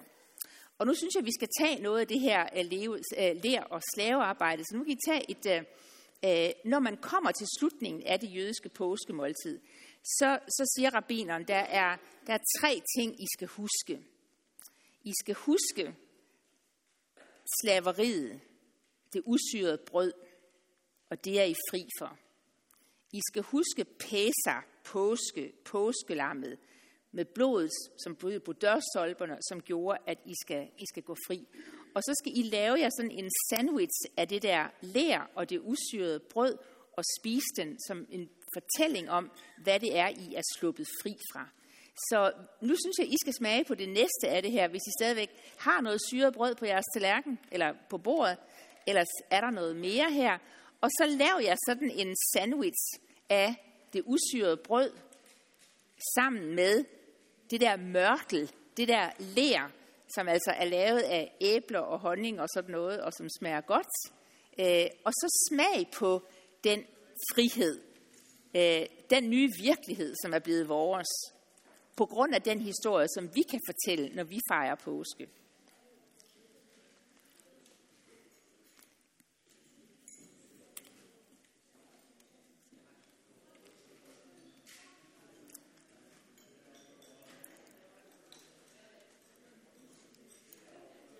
[0.78, 3.36] Og nu synes jeg, at vi skal tage noget af det her øh, leve, øh,
[3.44, 4.64] lær- og slavearbejde.
[4.64, 5.68] Så nu kan vi tage et...
[6.22, 9.60] Uh, når man kommer til slutningen af det jødiske påskemåltid,
[10.04, 14.00] så, så siger rabbineren, der er, der er tre ting, I skal huske.
[15.04, 15.94] I skal huske
[17.62, 18.40] slaveriet,
[19.12, 20.12] det usyrede brød,
[21.10, 22.18] og det er I fri for.
[23.12, 26.58] I skal huske Pesa, påske, påskelammet,
[27.12, 27.70] med blodet,
[28.02, 31.46] som blev på dørstolperne, som gjorde, at I skal, I skal gå fri.
[31.94, 35.60] Og så skal I lave jer sådan en sandwich af det der lær og det
[35.62, 36.58] usyrede brød,
[36.98, 39.30] og spise den som en fortælling om,
[39.62, 41.48] hvad det er, I er sluppet fri fra.
[42.10, 44.92] Så nu synes jeg, I skal smage på det næste af det her, hvis I
[45.00, 48.36] stadigvæk har noget syret brød på jeres tallerken, eller på bordet,
[48.86, 50.38] ellers er der noget mere her.
[50.80, 53.54] Og så lav jeg sådan en sandwich af
[53.92, 54.90] det usyrede brød,
[56.14, 56.84] sammen med
[57.50, 59.72] det der mørtel, det der lær,
[60.14, 64.12] som altså er lavet af æbler og honning og sådan noget, og som smager godt.
[64.58, 66.22] Øh, og så smag på
[66.64, 66.84] den
[67.34, 67.80] frihed,
[68.54, 71.08] øh, den nye virkelighed, som er blevet vores,
[71.96, 75.28] på grund af den historie, som vi kan fortælle, når vi fejrer påske.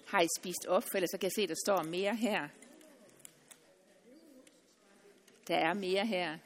[0.08, 2.48] Har I spist op, for ellers så kan jeg se, at der står mere her.
[5.48, 6.38] Der er mere her.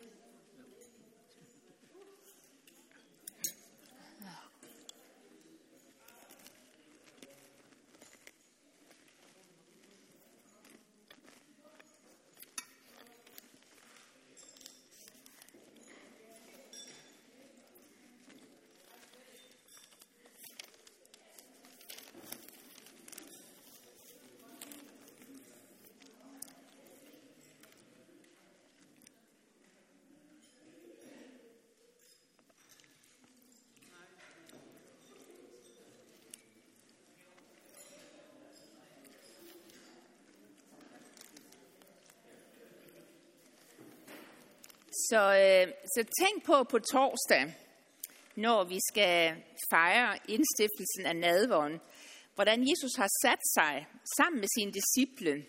[45.13, 47.55] Så, øh, så tænk på på torsdag,
[48.37, 49.37] når vi skal
[49.71, 51.81] fejre indstiftelsen af nadvåren,
[52.35, 53.87] hvordan Jesus har sat sig
[54.17, 55.45] sammen med sine disciple,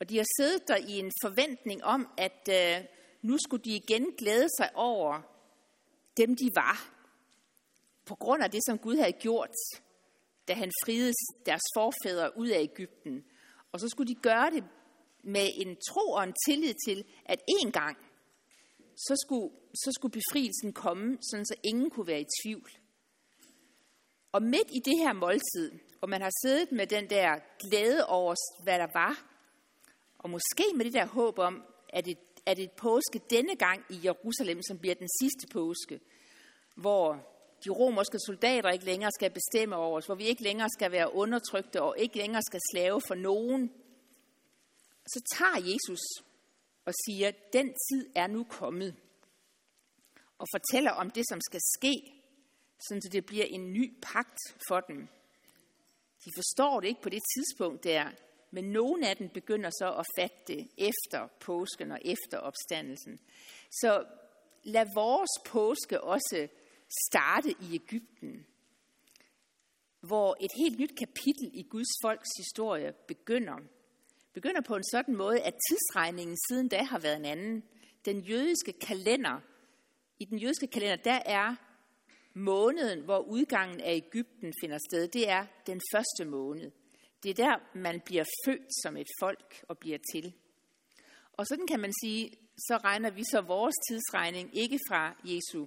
[0.00, 2.84] og de har siddet der i en forventning om, at øh,
[3.22, 5.20] nu skulle de igen glæde sig over
[6.16, 6.90] dem, de var,
[8.06, 9.54] på grund af det, som Gud havde gjort,
[10.48, 11.12] da han friede
[11.46, 13.24] deres forfædre ud af Ægypten.
[13.72, 14.64] Og så skulle de gøre det
[15.22, 17.96] med en tro og en tillid til, at en gang,
[18.96, 22.70] så skulle, så skulle befrielsen komme, sådan så ingen kunne være i tvivl.
[24.32, 28.34] Og midt i det her måltid, hvor man har siddet med den der glæde over,
[28.62, 29.24] hvad der var,
[30.18, 34.00] og måske med det der håb om, at det, at det påske denne gang i
[34.04, 36.00] Jerusalem, som bliver den sidste påske,
[36.74, 37.34] hvor
[37.64, 41.14] de romerske soldater ikke længere skal bestemme over os, hvor vi ikke længere skal være
[41.14, 43.72] undertrykte og ikke længere skal slave for nogen,
[45.06, 46.00] så tager Jesus
[46.84, 48.96] og siger, den tid er nu kommet,
[50.38, 51.94] og fortæller om det, som skal ske,
[52.80, 55.08] så det bliver en ny pagt for dem.
[56.24, 58.10] De forstår det ikke på det tidspunkt der,
[58.50, 63.18] men nogen af dem begynder så at fatte det efter påsken og efter opstandelsen.
[63.70, 64.04] Så
[64.62, 66.48] lad vores påske også
[67.10, 68.46] starte i Ægypten,
[70.00, 73.56] hvor et helt nyt kapitel i Guds folks historie begynder.
[74.34, 77.64] Begynder på en sådan måde, at tidsregningen siden da har været en anden.
[78.04, 79.40] Den jødiske kalender,
[80.18, 81.56] i den jødiske kalender, der er
[82.34, 86.70] måneden, hvor udgangen af Ægypten finder sted, det er den første måned.
[87.22, 90.34] Det er der, man bliver født som et folk og bliver til.
[91.32, 95.66] Og sådan kan man sige, så regner vi så vores tidsregning ikke fra Jesu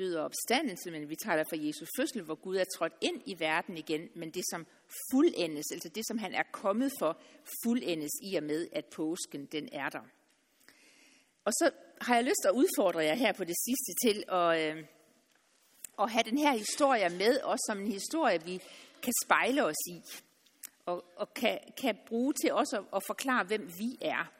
[0.00, 3.40] død og opstandelse, men vi taler fra Jesu fødsel, hvor Gud er trådt ind i
[3.40, 4.66] verden igen, men det som
[5.10, 7.20] fuldendes, altså det som han er kommet for,
[7.64, 10.04] fuldendes i og med, at påsken den er der.
[11.44, 11.70] Og så
[12.00, 14.84] har jeg lyst til at udfordre jer her på det sidste til at, øh,
[16.02, 18.62] at have den her historie med, også som en historie, vi
[19.02, 20.02] kan spejle os i,
[20.86, 24.39] og, og kan, kan bruge til også at, at forklare, hvem vi er.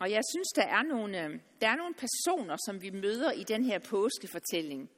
[0.00, 3.44] Og jeg synes, der er, nogle, øh, der er nogle personer, som vi møder i
[3.44, 4.90] den her påskefortælling,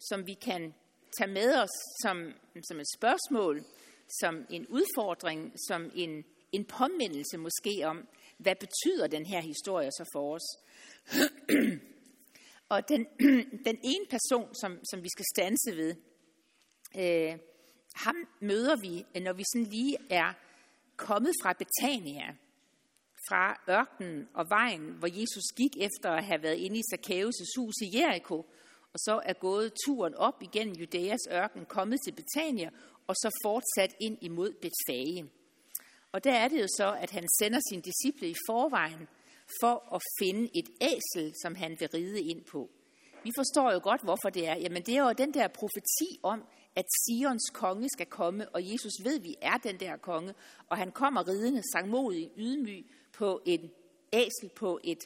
[0.00, 0.74] som vi kan
[1.18, 1.70] tage med os
[2.02, 2.32] som,
[2.68, 3.64] som et spørgsmål,
[4.20, 8.08] som en udfordring, som en, en påmindelse måske om,
[8.38, 10.46] hvad betyder den her historie så for os.
[12.74, 13.06] og den,
[13.68, 15.94] den ene person, som, som vi skal stanse ved,
[16.96, 17.38] øh,
[17.94, 20.32] ham møder vi, når vi sådan lige er
[20.96, 22.34] kommet fra Betania,
[23.28, 27.74] fra ørkenen og vejen, hvor Jesus gik efter at have været inde i Zacchaeus' hus
[27.82, 28.36] i Jericho,
[28.92, 32.70] og så er gået turen op igennem Judæas ørken, kommet til Betania,
[33.06, 35.30] og så fortsat ind imod Betfage.
[36.12, 39.08] Og der er det jo så, at han sender sine disciple i forvejen
[39.60, 42.70] for at finde et æsel, som han vil ride ind på.
[43.24, 44.56] Vi forstår jo godt, hvorfor det er.
[44.56, 46.44] Jamen, det er jo den der profeti om,
[46.76, 50.34] at Sions konge skal komme, og Jesus ved, at vi er den der konge,
[50.68, 53.70] og han kommer ridende, sangmodig, ydmyg, på en
[54.12, 54.98] æsel på et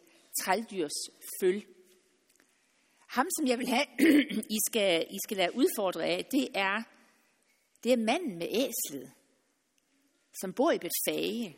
[0.42, 1.10] trældyrs
[1.40, 1.62] føl.
[3.08, 3.86] Ham, som jeg vil have,
[4.56, 6.82] I skal, I skal lade udfordre af, det er,
[7.84, 9.12] det er manden med æslet,
[10.40, 11.56] som bor i Betfage.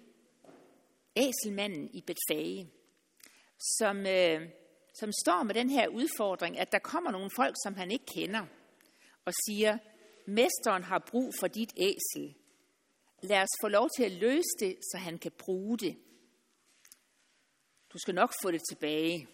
[1.17, 2.71] Æselmanden i Betfage,
[3.79, 4.49] som, øh,
[4.95, 8.47] som står med den her udfordring, at der kommer nogle folk, som han ikke kender,
[9.25, 9.79] og siger,
[10.27, 12.35] Mesteren har brug for dit æsel.
[13.23, 15.99] Lad os få lov til at løse det, så han kan bruge det.
[17.93, 19.29] Du skal nok få det tilbage.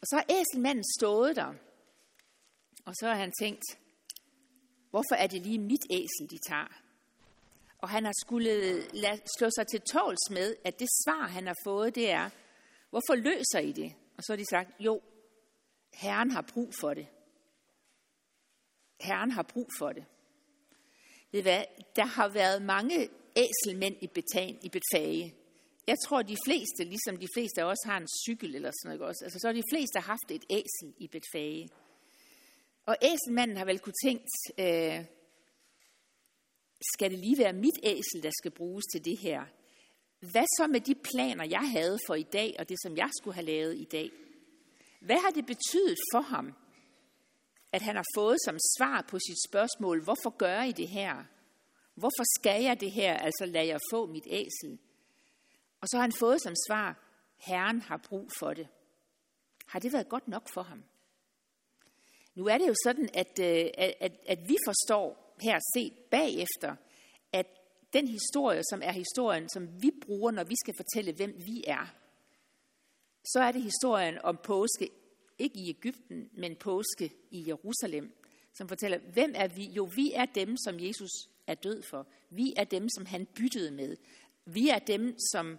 [0.00, 1.54] Og så har æselmanden stået der,
[2.84, 3.62] og så har han tænkt,
[4.90, 6.80] hvorfor er det lige mit æsel, de tager?
[7.78, 8.82] Og han har skulle
[9.38, 12.30] slå sig til tåls med, at det svar, han har fået, det er,
[12.90, 13.94] hvorfor løser I det?
[14.16, 15.02] Og så har de sagt, jo,
[15.94, 17.06] Herren har brug for det.
[19.04, 20.04] Herren har brug for det.
[21.32, 21.64] Ved hvad?
[21.96, 25.34] Der har været mange æselmænd i, Betan, i Betfage.
[25.86, 29.08] Jeg tror, de fleste, ligesom de fleste af os, har en cykel eller sådan noget
[29.08, 29.24] også.
[29.24, 31.68] Altså, så har de fleste haft et æsel i Betfage.
[32.86, 34.28] Og æselmanden har vel kunne tænkt,
[34.58, 35.04] øh,
[36.92, 39.44] skal det lige være mit æsel, der skal bruges til det her?
[40.20, 43.34] Hvad så med de planer, jeg havde for i dag, og det, som jeg skulle
[43.34, 44.10] have lavet i dag?
[45.00, 46.54] Hvad har det betydet for ham,
[47.74, 51.24] at han har fået som svar på sit spørgsmål, hvorfor gør I det her?
[51.94, 54.78] Hvorfor skal jeg det her, altså lad jeg få mit æsel?
[55.80, 56.88] Og så har han fået som svar,
[57.46, 58.68] Herren har brug for det.
[59.66, 60.84] Har det været godt nok for ham?
[62.34, 66.76] Nu er det jo sådan, at, øh, at, at, at vi forstår her set bagefter,
[67.32, 67.46] at
[67.92, 71.86] den historie, som er historien, som vi bruger, når vi skal fortælle, hvem vi er,
[73.24, 74.90] så er det historien om påske,
[75.38, 78.12] ikke i Ægypten, men påske i Jerusalem,
[78.54, 79.64] som fortæller, hvem er vi?
[79.64, 81.10] Jo, vi er dem, som Jesus
[81.46, 82.06] er død for.
[82.30, 83.96] Vi er dem, som han byttede med.
[84.46, 85.58] Vi er dem, som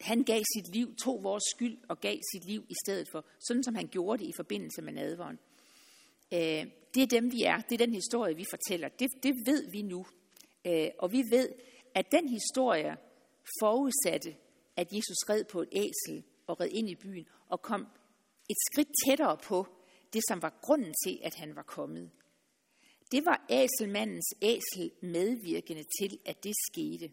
[0.00, 3.62] han gav sit liv, tog vores skyld og gav sit liv i stedet for, sådan
[3.62, 5.38] som han gjorde det i forbindelse med nadvåren.
[6.32, 7.60] Øh, det er dem, vi er.
[7.60, 8.88] Det er den historie, vi fortæller.
[8.88, 10.06] Det, det ved vi nu.
[10.66, 11.48] Øh, og vi ved,
[11.94, 12.96] at den historie
[13.60, 14.36] forudsatte,
[14.76, 17.80] at Jesus red på et æsel og red ind i byen og kom
[18.50, 19.66] et skridt tættere på
[20.12, 22.10] det, som var grunden til, at han var kommet.
[23.12, 27.10] Det var æselmandens æsel medvirkende til, at det skete.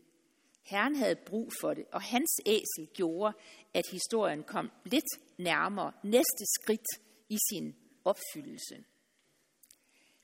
[0.64, 3.34] Herren havde brug for det, og hans æsel gjorde,
[3.74, 6.88] at historien kom lidt nærmere næste skridt
[7.30, 7.76] i sin
[8.06, 8.84] opfyldelse.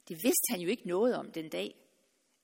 [0.08, 1.76] Det vidste han jo ikke noget om den dag.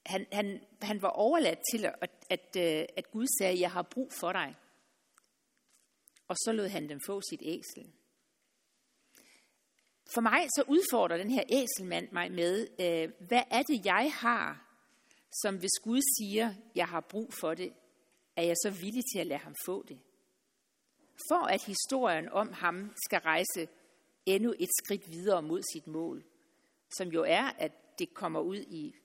[0.05, 4.11] Han, han, han var overladt til, at, at, at, øh, Gud sagde, jeg har brug
[4.19, 4.55] for dig.
[6.29, 7.91] Og så lod han dem få sit æsel.
[10.13, 14.65] For mig så udfordrer den her æselmand mig med, øh, hvad er det, jeg har,
[15.43, 17.73] som hvis Gud siger, jeg har brug for det,
[18.35, 19.99] er jeg så villig til at lade ham få det?
[21.29, 23.67] For at historien om ham skal rejse
[24.25, 26.23] endnu et skridt videre mod sit mål,
[26.97, 28.95] som jo er, at det kommer ud i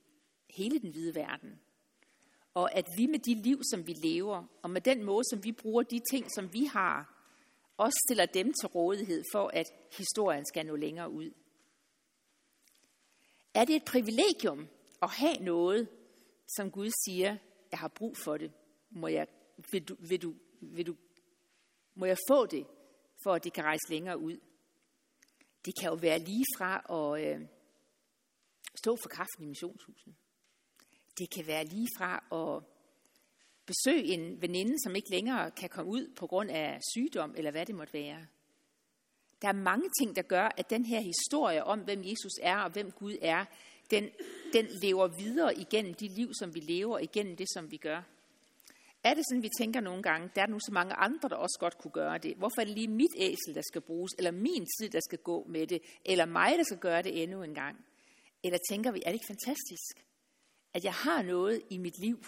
[0.51, 1.61] hele den hvide verden.
[2.55, 5.53] Og at vi med de liv, som vi lever, og med den måde, som vi
[5.53, 7.14] bruger de ting, som vi har,
[7.77, 9.67] også stiller dem til rådighed for, at
[9.99, 11.31] historien skal nå længere ud.
[13.55, 14.69] Er det et privilegium
[15.03, 15.89] at have noget,
[16.57, 17.37] som Gud siger,
[17.71, 18.53] jeg har brug for det?
[18.91, 19.27] Må jeg,
[19.73, 20.97] vil du, vil du, vil du,
[21.95, 22.67] må jeg få det,
[23.25, 24.41] for at det kan rejse længere ud?
[25.65, 27.47] Det kan jo være lige fra at øh,
[28.75, 30.15] stå for kraften i missionshuset.
[31.19, 32.74] Det kan være lige fra at
[33.67, 37.67] besøge en veninde, som ikke længere kan komme ud på grund af sygdom, eller hvad
[37.67, 38.27] det måtte være.
[39.43, 42.71] Der er mange ting, der gør, at den her historie om, hvem Jesus er og
[42.71, 43.45] hvem Gud er,
[43.91, 44.11] den,
[44.53, 48.03] den lever videre igennem de liv, som vi lever, igennem det, som vi gør.
[49.05, 51.57] Er det sådan, vi tænker nogle gange, der er nu så mange andre, der også
[51.61, 52.37] godt kunne gøre det.
[52.37, 55.47] Hvorfor er det lige mit æsel, der skal bruges, eller min tid, der skal gå
[55.49, 57.85] med det, eller mig, der skal gøre det endnu en gang?
[58.45, 60.07] Eller tænker vi, er det ikke fantastisk,
[60.75, 62.25] at jeg har noget i mit liv,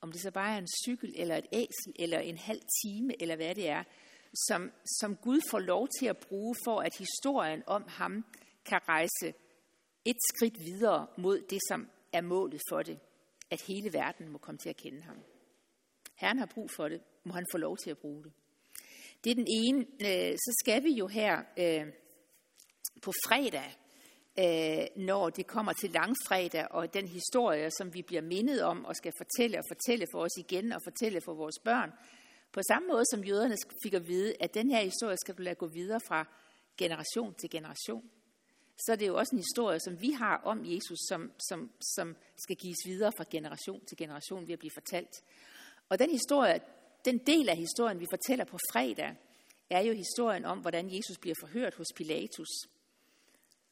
[0.00, 3.36] om det så bare er en cykel, eller et æsel, eller en halv time, eller
[3.36, 3.82] hvad det er,
[4.48, 8.24] som, som Gud får lov til at bruge for, at historien om ham
[8.64, 9.34] kan rejse
[10.04, 12.98] et skridt videre mod det, som er målet for det,
[13.50, 15.16] at hele verden må komme til at kende ham.
[16.14, 18.32] Herren har brug for det, må han få lov til at bruge det.
[19.24, 19.80] Det er den ene.
[19.80, 21.92] Øh, så skal vi jo her øh,
[23.02, 23.76] på fredag
[24.38, 28.96] øh, når det kommer til langfredag og den historie, som vi bliver mindet om og
[28.96, 31.92] skal fortælle og fortælle for os igen og fortælle for vores børn.
[32.52, 35.54] På samme måde som jøderne fik at vide, at den her historie skal du lade
[35.54, 36.28] gå videre fra
[36.76, 38.10] generation til generation.
[38.78, 42.16] Så er det jo også en historie, som vi har om Jesus, som, som, som
[42.36, 45.22] skal gives videre fra generation til generation ved at blive fortalt.
[45.88, 46.60] Og den historie,
[47.04, 49.16] den del af historien, vi fortæller på fredag,
[49.70, 52.48] er jo historien om, hvordan Jesus bliver forhørt hos Pilatus.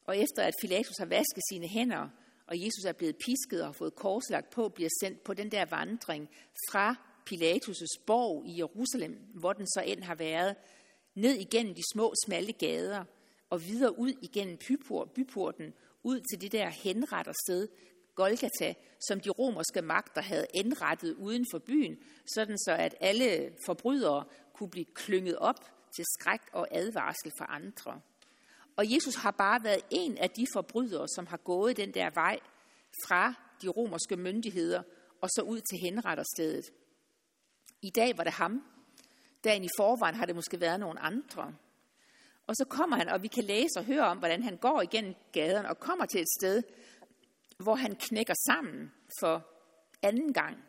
[0.05, 2.09] Og efter at Pilatus har vasket sine hænder,
[2.47, 5.65] og Jesus er blevet pisket og har fået korslagt på, bliver sendt på den der
[5.65, 6.29] vandring
[6.71, 6.95] fra
[7.31, 10.57] Pilatus' borg i Jerusalem, hvor den så end har været,
[11.15, 13.05] ned igennem de små, smalle gader,
[13.51, 14.59] og videre ud igennem
[15.15, 17.69] byporten, ud til det der henretter sted,
[18.15, 18.75] Golgata,
[19.09, 21.99] som de romerske magter havde indrettet uden for byen,
[22.35, 24.25] sådan så at alle forbrydere
[24.55, 25.61] kunne blive klynget op
[25.97, 28.01] til skræk og advarsel for andre.
[28.77, 32.39] Og Jesus har bare været en af de forbrydere, som har gået den der vej
[33.07, 34.83] fra de romerske myndigheder
[35.21, 36.65] og så ud til henretterstedet.
[37.83, 38.65] I dag var det ham.
[39.45, 41.55] Dagen i forvejen har det måske været nogle andre.
[42.47, 45.15] Og så kommer han, og vi kan læse og høre om, hvordan han går igennem
[45.33, 46.63] gaden og kommer til et sted,
[47.59, 49.47] hvor han knækker sammen for
[50.03, 50.65] anden gang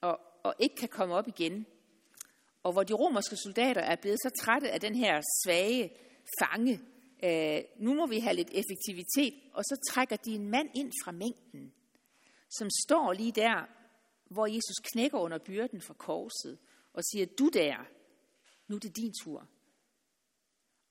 [0.00, 1.66] og, og ikke kan komme op igen.
[2.62, 5.92] Og hvor de romerske soldater er blevet så trætte af den her svage
[6.40, 6.80] fange,
[7.24, 11.12] øh, nu må vi have lidt effektivitet, og så trækker de en mand ind fra
[11.12, 11.72] mængden,
[12.50, 13.66] som står lige der,
[14.30, 16.58] hvor Jesus knækker under byrden for korset,
[16.92, 17.76] og siger, du der,
[18.68, 19.48] nu er det din tur.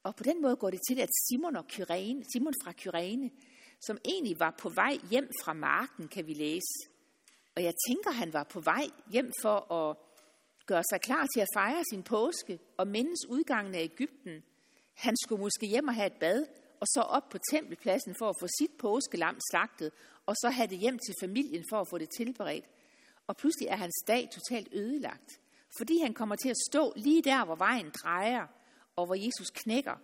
[0.03, 3.29] Og på den måde går det til, at Simon, og Kyrene, Simon fra Kyrene,
[3.81, 6.89] som egentlig var på vej hjem fra marken, kan vi læse.
[7.55, 9.97] Og jeg tænker, han var på vej hjem for at
[10.65, 14.43] gøre sig klar til at fejre sin påske og mindes udgangen af Ægypten,
[14.93, 16.45] han skulle måske hjem og have et bad,
[16.79, 19.91] og så op på tempelpladsen for at få sit påskelam slagtet,
[20.25, 22.65] og så have det hjem til familien for at få det tilberedt.
[23.27, 25.39] Og pludselig er hans dag totalt ødelagt,
[25.77, 28.47] Fordi han kommer til at stå lige der, hvor vejen drejer,
[28.95, 29.95] og hvor Jesus knækker,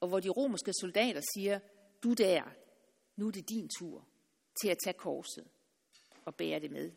[0.00, 1.58] og hvor de romerske soldater siger,
[2.02, 2.42] du der,
[3.16, 4.06] nu er det din tur
[4.62, 5.44] til at tage korset
[6.24, 6.90] og bære det med.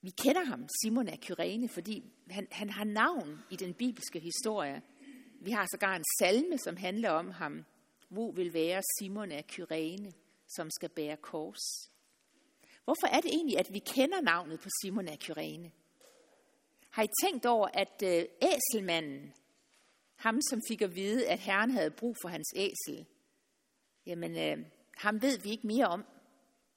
[0.00, 4.82] Vi kender ham, Simon af Kyrene, fordi han, han har navn i den bibelske historie.
[5.44, 7.64] Vi har sågar en salme, som handler om ham.
[8.08, 10.12] Hvor vil være Simon af Kyrene,
[10.48, 11.90] som skal bære kors?
[12.84, 15.70] Hvorfor er det egentlig, at vi kender navnet på Simon af Kyrene?
[16.90, 19.32] Har I tænkt over, at øh, æselmanden,
[20.16, 23.06] ham som fik at vide, at Herren havde brug for hans æsel,
[24.06, 24.66] jamen øh,
[24.96, 26.04] ham ved vi ikke mere om.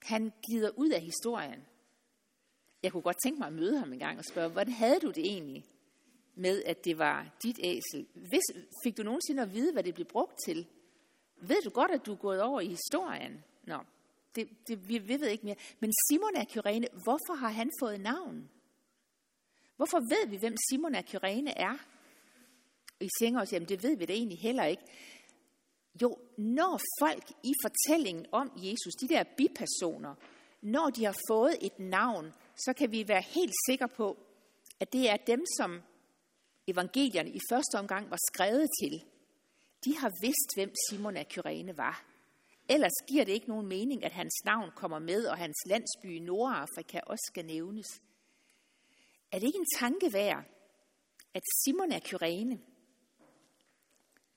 [0.04, 1.66] Han glider ud af historien.
[2.84, 5.08] Jeg kunne godt tænke mig at møde ham en gang og spørge, hvordan havde du
[5.08, 5.66] det egentlig
[6.36, 8.08] med, at det var dit æsel?
[8.14, 8.44] Hvis,
[8.84, 10.68] fik du nogensinde at vide, hvad det blev brugt til?
[11.38, 13.44] Ved du godt, at du er gået over i historien?
[13.64, 13.78] Nå,
[14.36, 15.56] det, det, vi, vi ved ikke mere.
[15.80, 18.50] Men Simon af Kyrene, hvorfor har han fået navn?
[19.76, 21.78] Hvorfor ved vi, hvem Simon af Kyrene er?
[23.00, 24.84] I tænker os, jamen det ved vi da egentlig heller ikke.
[26.02, 30.16] Jo, når folk i fortællingen om Jesus, de der bipersoner,
[30.62, 34.18] når de har fået et navn, så kan vi være helt sikre på,
[34.80, 35.82] at det er dem, som
[36.68, 39.04] evangelierne i første omgang var skrevet til.
[39.86, 42.06] De har vidst, hvem Simon af Kyrene var.
[42.70, 46.20] Ellers giver det ikke nogen mening, at hans navn kommer med, og hans landsby i
[46.20, 47.88] Nordafrika også skal nævnes.
[49.32, 50.44] Er det ikke en tanke værd,
[51.34, 52.60] at Simon af Kyrene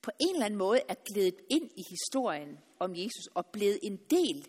[0.02, 3.96] på en eller anden måde er glædet ind i historien om Jesus og blevet en
[4.10, 4.48] del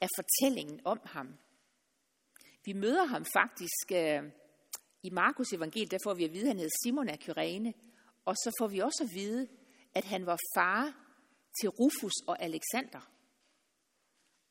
[0.00, 1.38] af fortællingen om ham?
[2.64, 4.22] Vi møder ham faktisk øh,
[5.02, 7.74] i Markus evangeliet, der får vi at vide, at han hed Simon af Kyrene,
[8.24, 9.48] og så får vi også at vide,
[9.94, 10.82] at han var far
[11.60, 13.10] til Rufus og Alexander.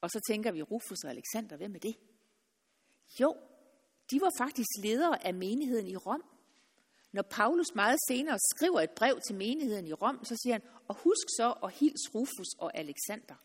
[0.02, 1.96] Og så tænker vi, Rufus og Alexander, hvem er det?
[3.22, 3.36] Jo,
[4.12, 6.24] de var faktisk ledere af menigheden i Rom.
[7.12, 10.96] Når Paulus meget senere skriver et brev til menigheden i Rom, så siger han, og
[10.96, 13.36] husk så at hils Rufus og Alexander.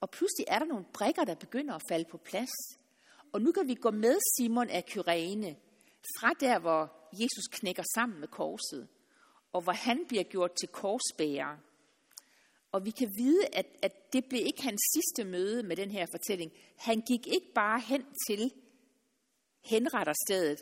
[0.00, 2.50] Og pludselig er der nogle brikker, der begynder at falde på plads.
[3.36, 5.56] Og nu kan vi gå med Simon af Kyrene,
[6.18, 8.88] fra der, hvor Jesus knækker sammen med korset,
[9.52, 11.56] og hvor han bliver gjort til korsbærer.
[12.72, 16.06] Og vi kan vide, at, at det blev ikke hans sidste møde med den her
[16.10, 16.52] fortælling.
[16.76, 18.52] Han gik ikke bare hen til
[19.64, 20.58] henretterstedet,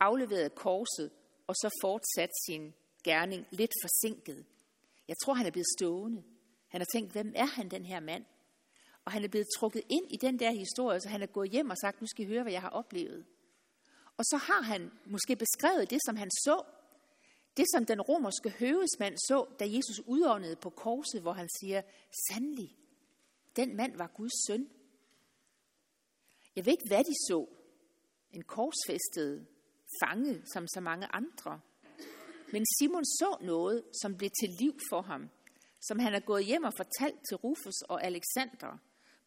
[0.00, 1.10] afleverede korset,
[1.46, 4.44] og så fortsatte sin gerning lidt forsinket.
[5.08, 6.22] Jeg tror, han er blevet stående.
[6.68, 8.24] Han har tænkt, hvem er han, den her mand?
[9.08, 11.70] Og han er blevet trukket ind i den der historie, så han er gået hjem
[11.70, 13.24] og sagt, nu skal I høre, hvad jeg har oplevet.
[14.16, 16.62] Og så har han måske beskrevet det, som han så.
[17.56, 21.82] Det, som den romerske høvesmand så, da Jesus udåndede på korset, hvor han siger,
[22.28, 22.76] sandelig,
[23.56, 24.68] den mand var Guds søn.
[26.56, 27.46] Jeg ved ikke, hvad de så.
[28.32, 29.46] En korsfæstet
[30.02, 31.60] fange, som så mange andre.
[32.52, 35.30] Men Simon så noget, som blev til liv for ham,
[35.80, 38.78] som han er gået hjem og fortalt til Rufus og Alexander,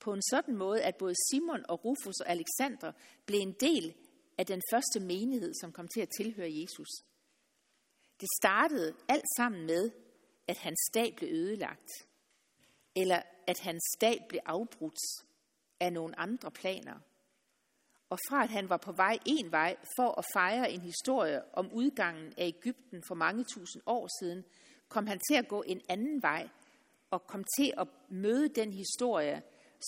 [0.01, 2.91] på en sådan måde, at både Simon og Rufus og Alexander
[3.25, 3.93] blev en del
[4.37, 6.89] af den første menighed, som kom til at tilhøre Jesus.
[8.21, 9.91] Det startede alt sammen med,
[10.47, 11.89] at hans dag blev ødelagt,
[12.95, 14.99] eller at hans dag blev afbrudt
[15.79, 16.99] af nogle andre planer.
[18.09, 21.71] Og fra at han var på vej en vej for at fejre en historie om
[21.73, 24.45] udgangen af Ægypten for mange tusind år siden,
[24.89, 26.49] kom han til at gå en anden vej
[27.11, 29.43] og kom til at møde den historie,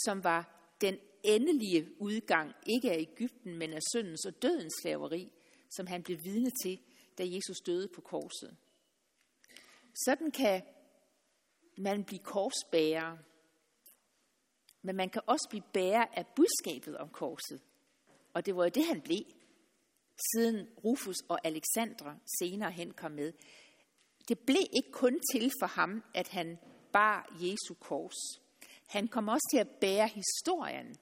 [0.06, 5.32] som var den endelige udgang, ikke af Ægypten, men af syndens og dødens slaveri,
[5.70, 6.80] som han blev vidne til,
[7.18, 8.58] da Jesus døde på korset.
[10.06, 10.62] Sådan kan
[11.78, 13.18] man blive korsbærer,
[14.82, 17.62] men man kan også blive bærer af budskabet om korset.
[18.34, 19.24] Og det var jo det, han blev,
[20.34, 23.34] siden Rufus og Alexandra senere hen kom med.
[24.28, 26.60] Det blev ikke kun til for ham, at han
[26.94, 28.43] bar Jesu kors.
[28.94, 30.96] Han kom også til at bære historien,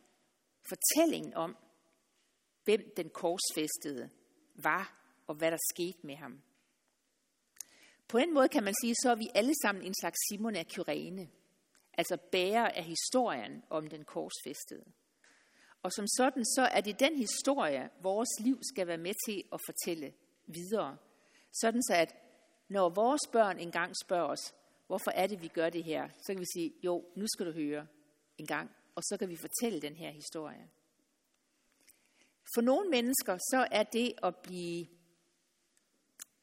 [0.69, 1.57] fortællingen om,
[2.63, 4.09] hvem den korsfæstede
[4.55, 4.83] var,
[5.27, 6.41] og hvad der skete med ham.
[8.07, 10.67] På en måde kan man sige, så er vi alle sammen en slags Simon af
[10.67, 11.29] Kyrene,
[11.93, 14.85] altså bærer af historien om den korsfæstede.
[15.83, 19.59] Og som sådan, så er det den historie, vores liv skal være med til at
[19.65, 20.13] fortælle
[20.47, 20.97] videre.
[21.53, 22.15] Sådan så, at
[22.67, 24.53] når vores børn engang spørger os,
[24.91, 27.51] hvorfor er det, vi gør det her, så kan vi sige, jo, nu skal du
[27.51, 27.87] høre
[28.37, 30.69] en gang, og så kan vi fortælle den her historie.
[32.55, 34.87] For nogle mennesker, så er det at blive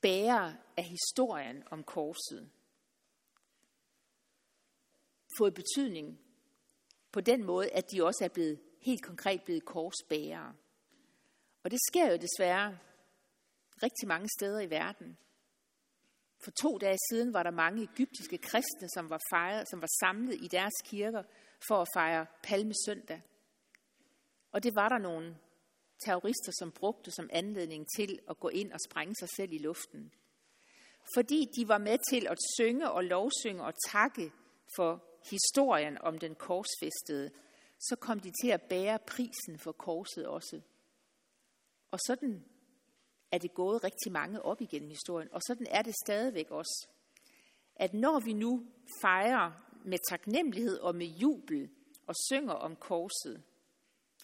[0.00, 2.50] bærer af historien om korset
[5.38, 6.20] fået betydning
[7.12, 10.54] på den måde, at de også er blevet helt konkret blevet korsbærere.
[11.62, 12.78] Og det sker jo desværre
[13.82, 15.18] rigtig mange steder i verden.
[16.40, 20.34] For to dage siden var der mange egyptiske kristne, som var, fejret, som var samlet
[20.34, 21.22] i deres kirker
[21.68, 23.22] for at fejre palmesøndag.
[24.52, 25.36] Og det var der nogle
[26.04, 30.12] terrorister, som brugte som anledning til at gå ind og sprænge sig selv i luften.
[31.14, 34.32] Fordi de var med til at synge og lovsynge og takke
[34.76, 37.30] for historien om den korsfæstede,
[37.80, 40.60] så kom de til at bære prisen for korset også.
[41.90, 42.44] Og sådan
[43.32, 46.88] er det gået rigtig mange op igennem historien, og sådan er det stadigvæk også.
[47.76, 48.66] At når vi nu
[49.02, 49.52] fejrer
[49.84, 51.70] med taknemmelighed og med jubel
[52.06, 53.42] og synger om korset,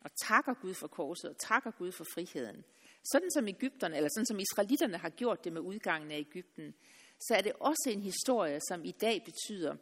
[0.04, 2.64] og takker Gud for korset og takker Gud for friheden,
[3.04, 6.74] sådan som Ægypterne, eller sådan som israelitterne har gjort det med udgangen af Ægypten,
[7.20, 9.76] så er det også en historie, som i dag betyder,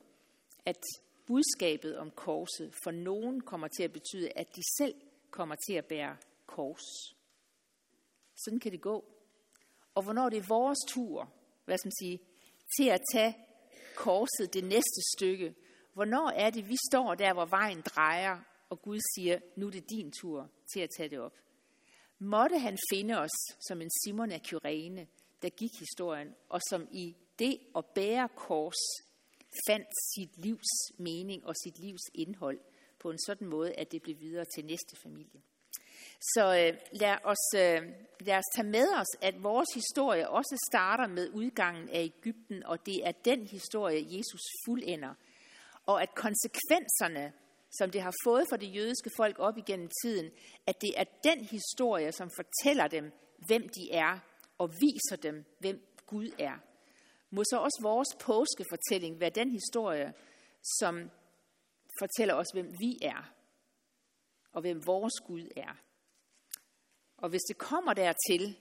[0.64, 0.82] at
[1.26, 4.94] budskabet om korset for nogen kommer til at betyde, at de selv
[5.30, 6.16] kommer til at bære
[6.46, 7.14] kors.
[8.44, 9.04] Sådan kan det gå.
[9.94, 11.32] Og hvornår det er vores tur,
[11.64, 12.20] hvad skal man sige,
[12.76, 13.36] til at tage
[13.96, 15.54] korset det næste stykke,
[15.94, 18.40] hvornår er det, vi står der, hvor vejen drejer,
[18.70, 21.36] og Gud siger, nu er det din tur til at tage det op.
[22.18, 25.06] Måtte han finde os som en Simon af Kyrene,
[25.42, 28.82] der gik historien, og som i det at bære kors
[29.66, 32.60] fandt sit livs mening og sit livs indhold
[32.98, 35.42] på en sådan måde, at det blev videre til næste familie.
[36.22, 37.82] Så øh, lad, os, øh,
[38.20, 42.86] lad os tage med os, at vores historie også starter med udgangen af Ægypten, og
[42.86, 45.14] det er den historie, Jesus fuldender.
[45.86, 47.32] Og at konsekvenserne,
[47.70, 50.30] som det har fået for det jødiske folk op igennem tiden,
[50.66, 53.12] at det er den historie, som fortæller dem,
[53.46, 54.18] hvem de er,
[54.58, 56.56] og viser dem, hvem Gud er.
[57.30, 60.14] Må så også vores påskefortælling være den historie,
[60.78, 61.10] som
[61.98, 63.32] fortæller os, hvem vi er,
[64.52, 65.91] og hvem vores Gud er.
[67.22, 68.58] Og hvis det kommer dertil,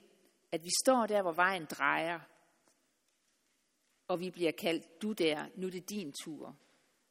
[0.52, 2.20] at vi står der, hvor vejen drejer,
[4.08, 6.56] og vi bliver kaldt, du der, nu er det din tur,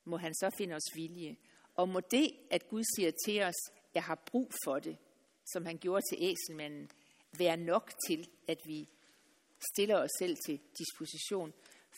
[0.04, 1.38] må han så finde os vilje.
[1.76, 4.98] Og må det, at Gud siger til os, jeg har brug for det,
[5.46, 6.90] som han gjorde til æselmanden,
[7.38, 8.90] være nok til, at vi
[9.74, 11.54] stiller os selv til disposition,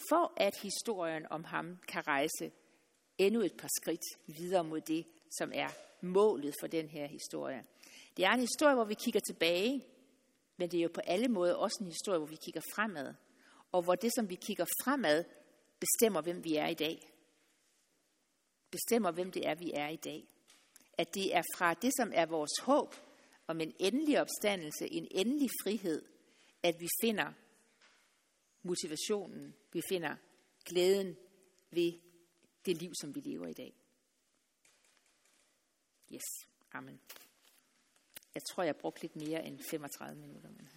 [0.09, 2.51] for at historien om ham kan rejse
[3.17, 5.69] endnu et par skridt videre mod det, som er
[6.01, 7.65] målet for den her historie.
[8.17, 9.85] Det er en historie, hvor vi kigger tilbage,
[10.57, 13.13] men det er jo på alle måder også en historie, hvor vi kigger fremad.
[13.71, 15.23] Og hvor det, som vi kigger fremad,
[15.79, 17.13] bestemmer, hvem vi er i dag.
[18.71, 20.27] Bestemmer, hvem det er, vi er i dag.
[20.97, 22.95] At det er fra det, som er vores håb
[23.47, 26.05] om en endelig opstandelse, en endelig frihed,
[26.63, 27.33] at vi finder
[28.63, 30.15] motivationen, vi finder
[30.65, 31.17] glæden
[31.71, 31.93] ved
[32.65, 33.73] det liv, som vi lever i dag.
[36.11, 36.99] Yes, amen.
[38.35, 40.49] Jeg tror, jeg brugte lidt mere end 35 minutter.
[40.49, 40.69] Men...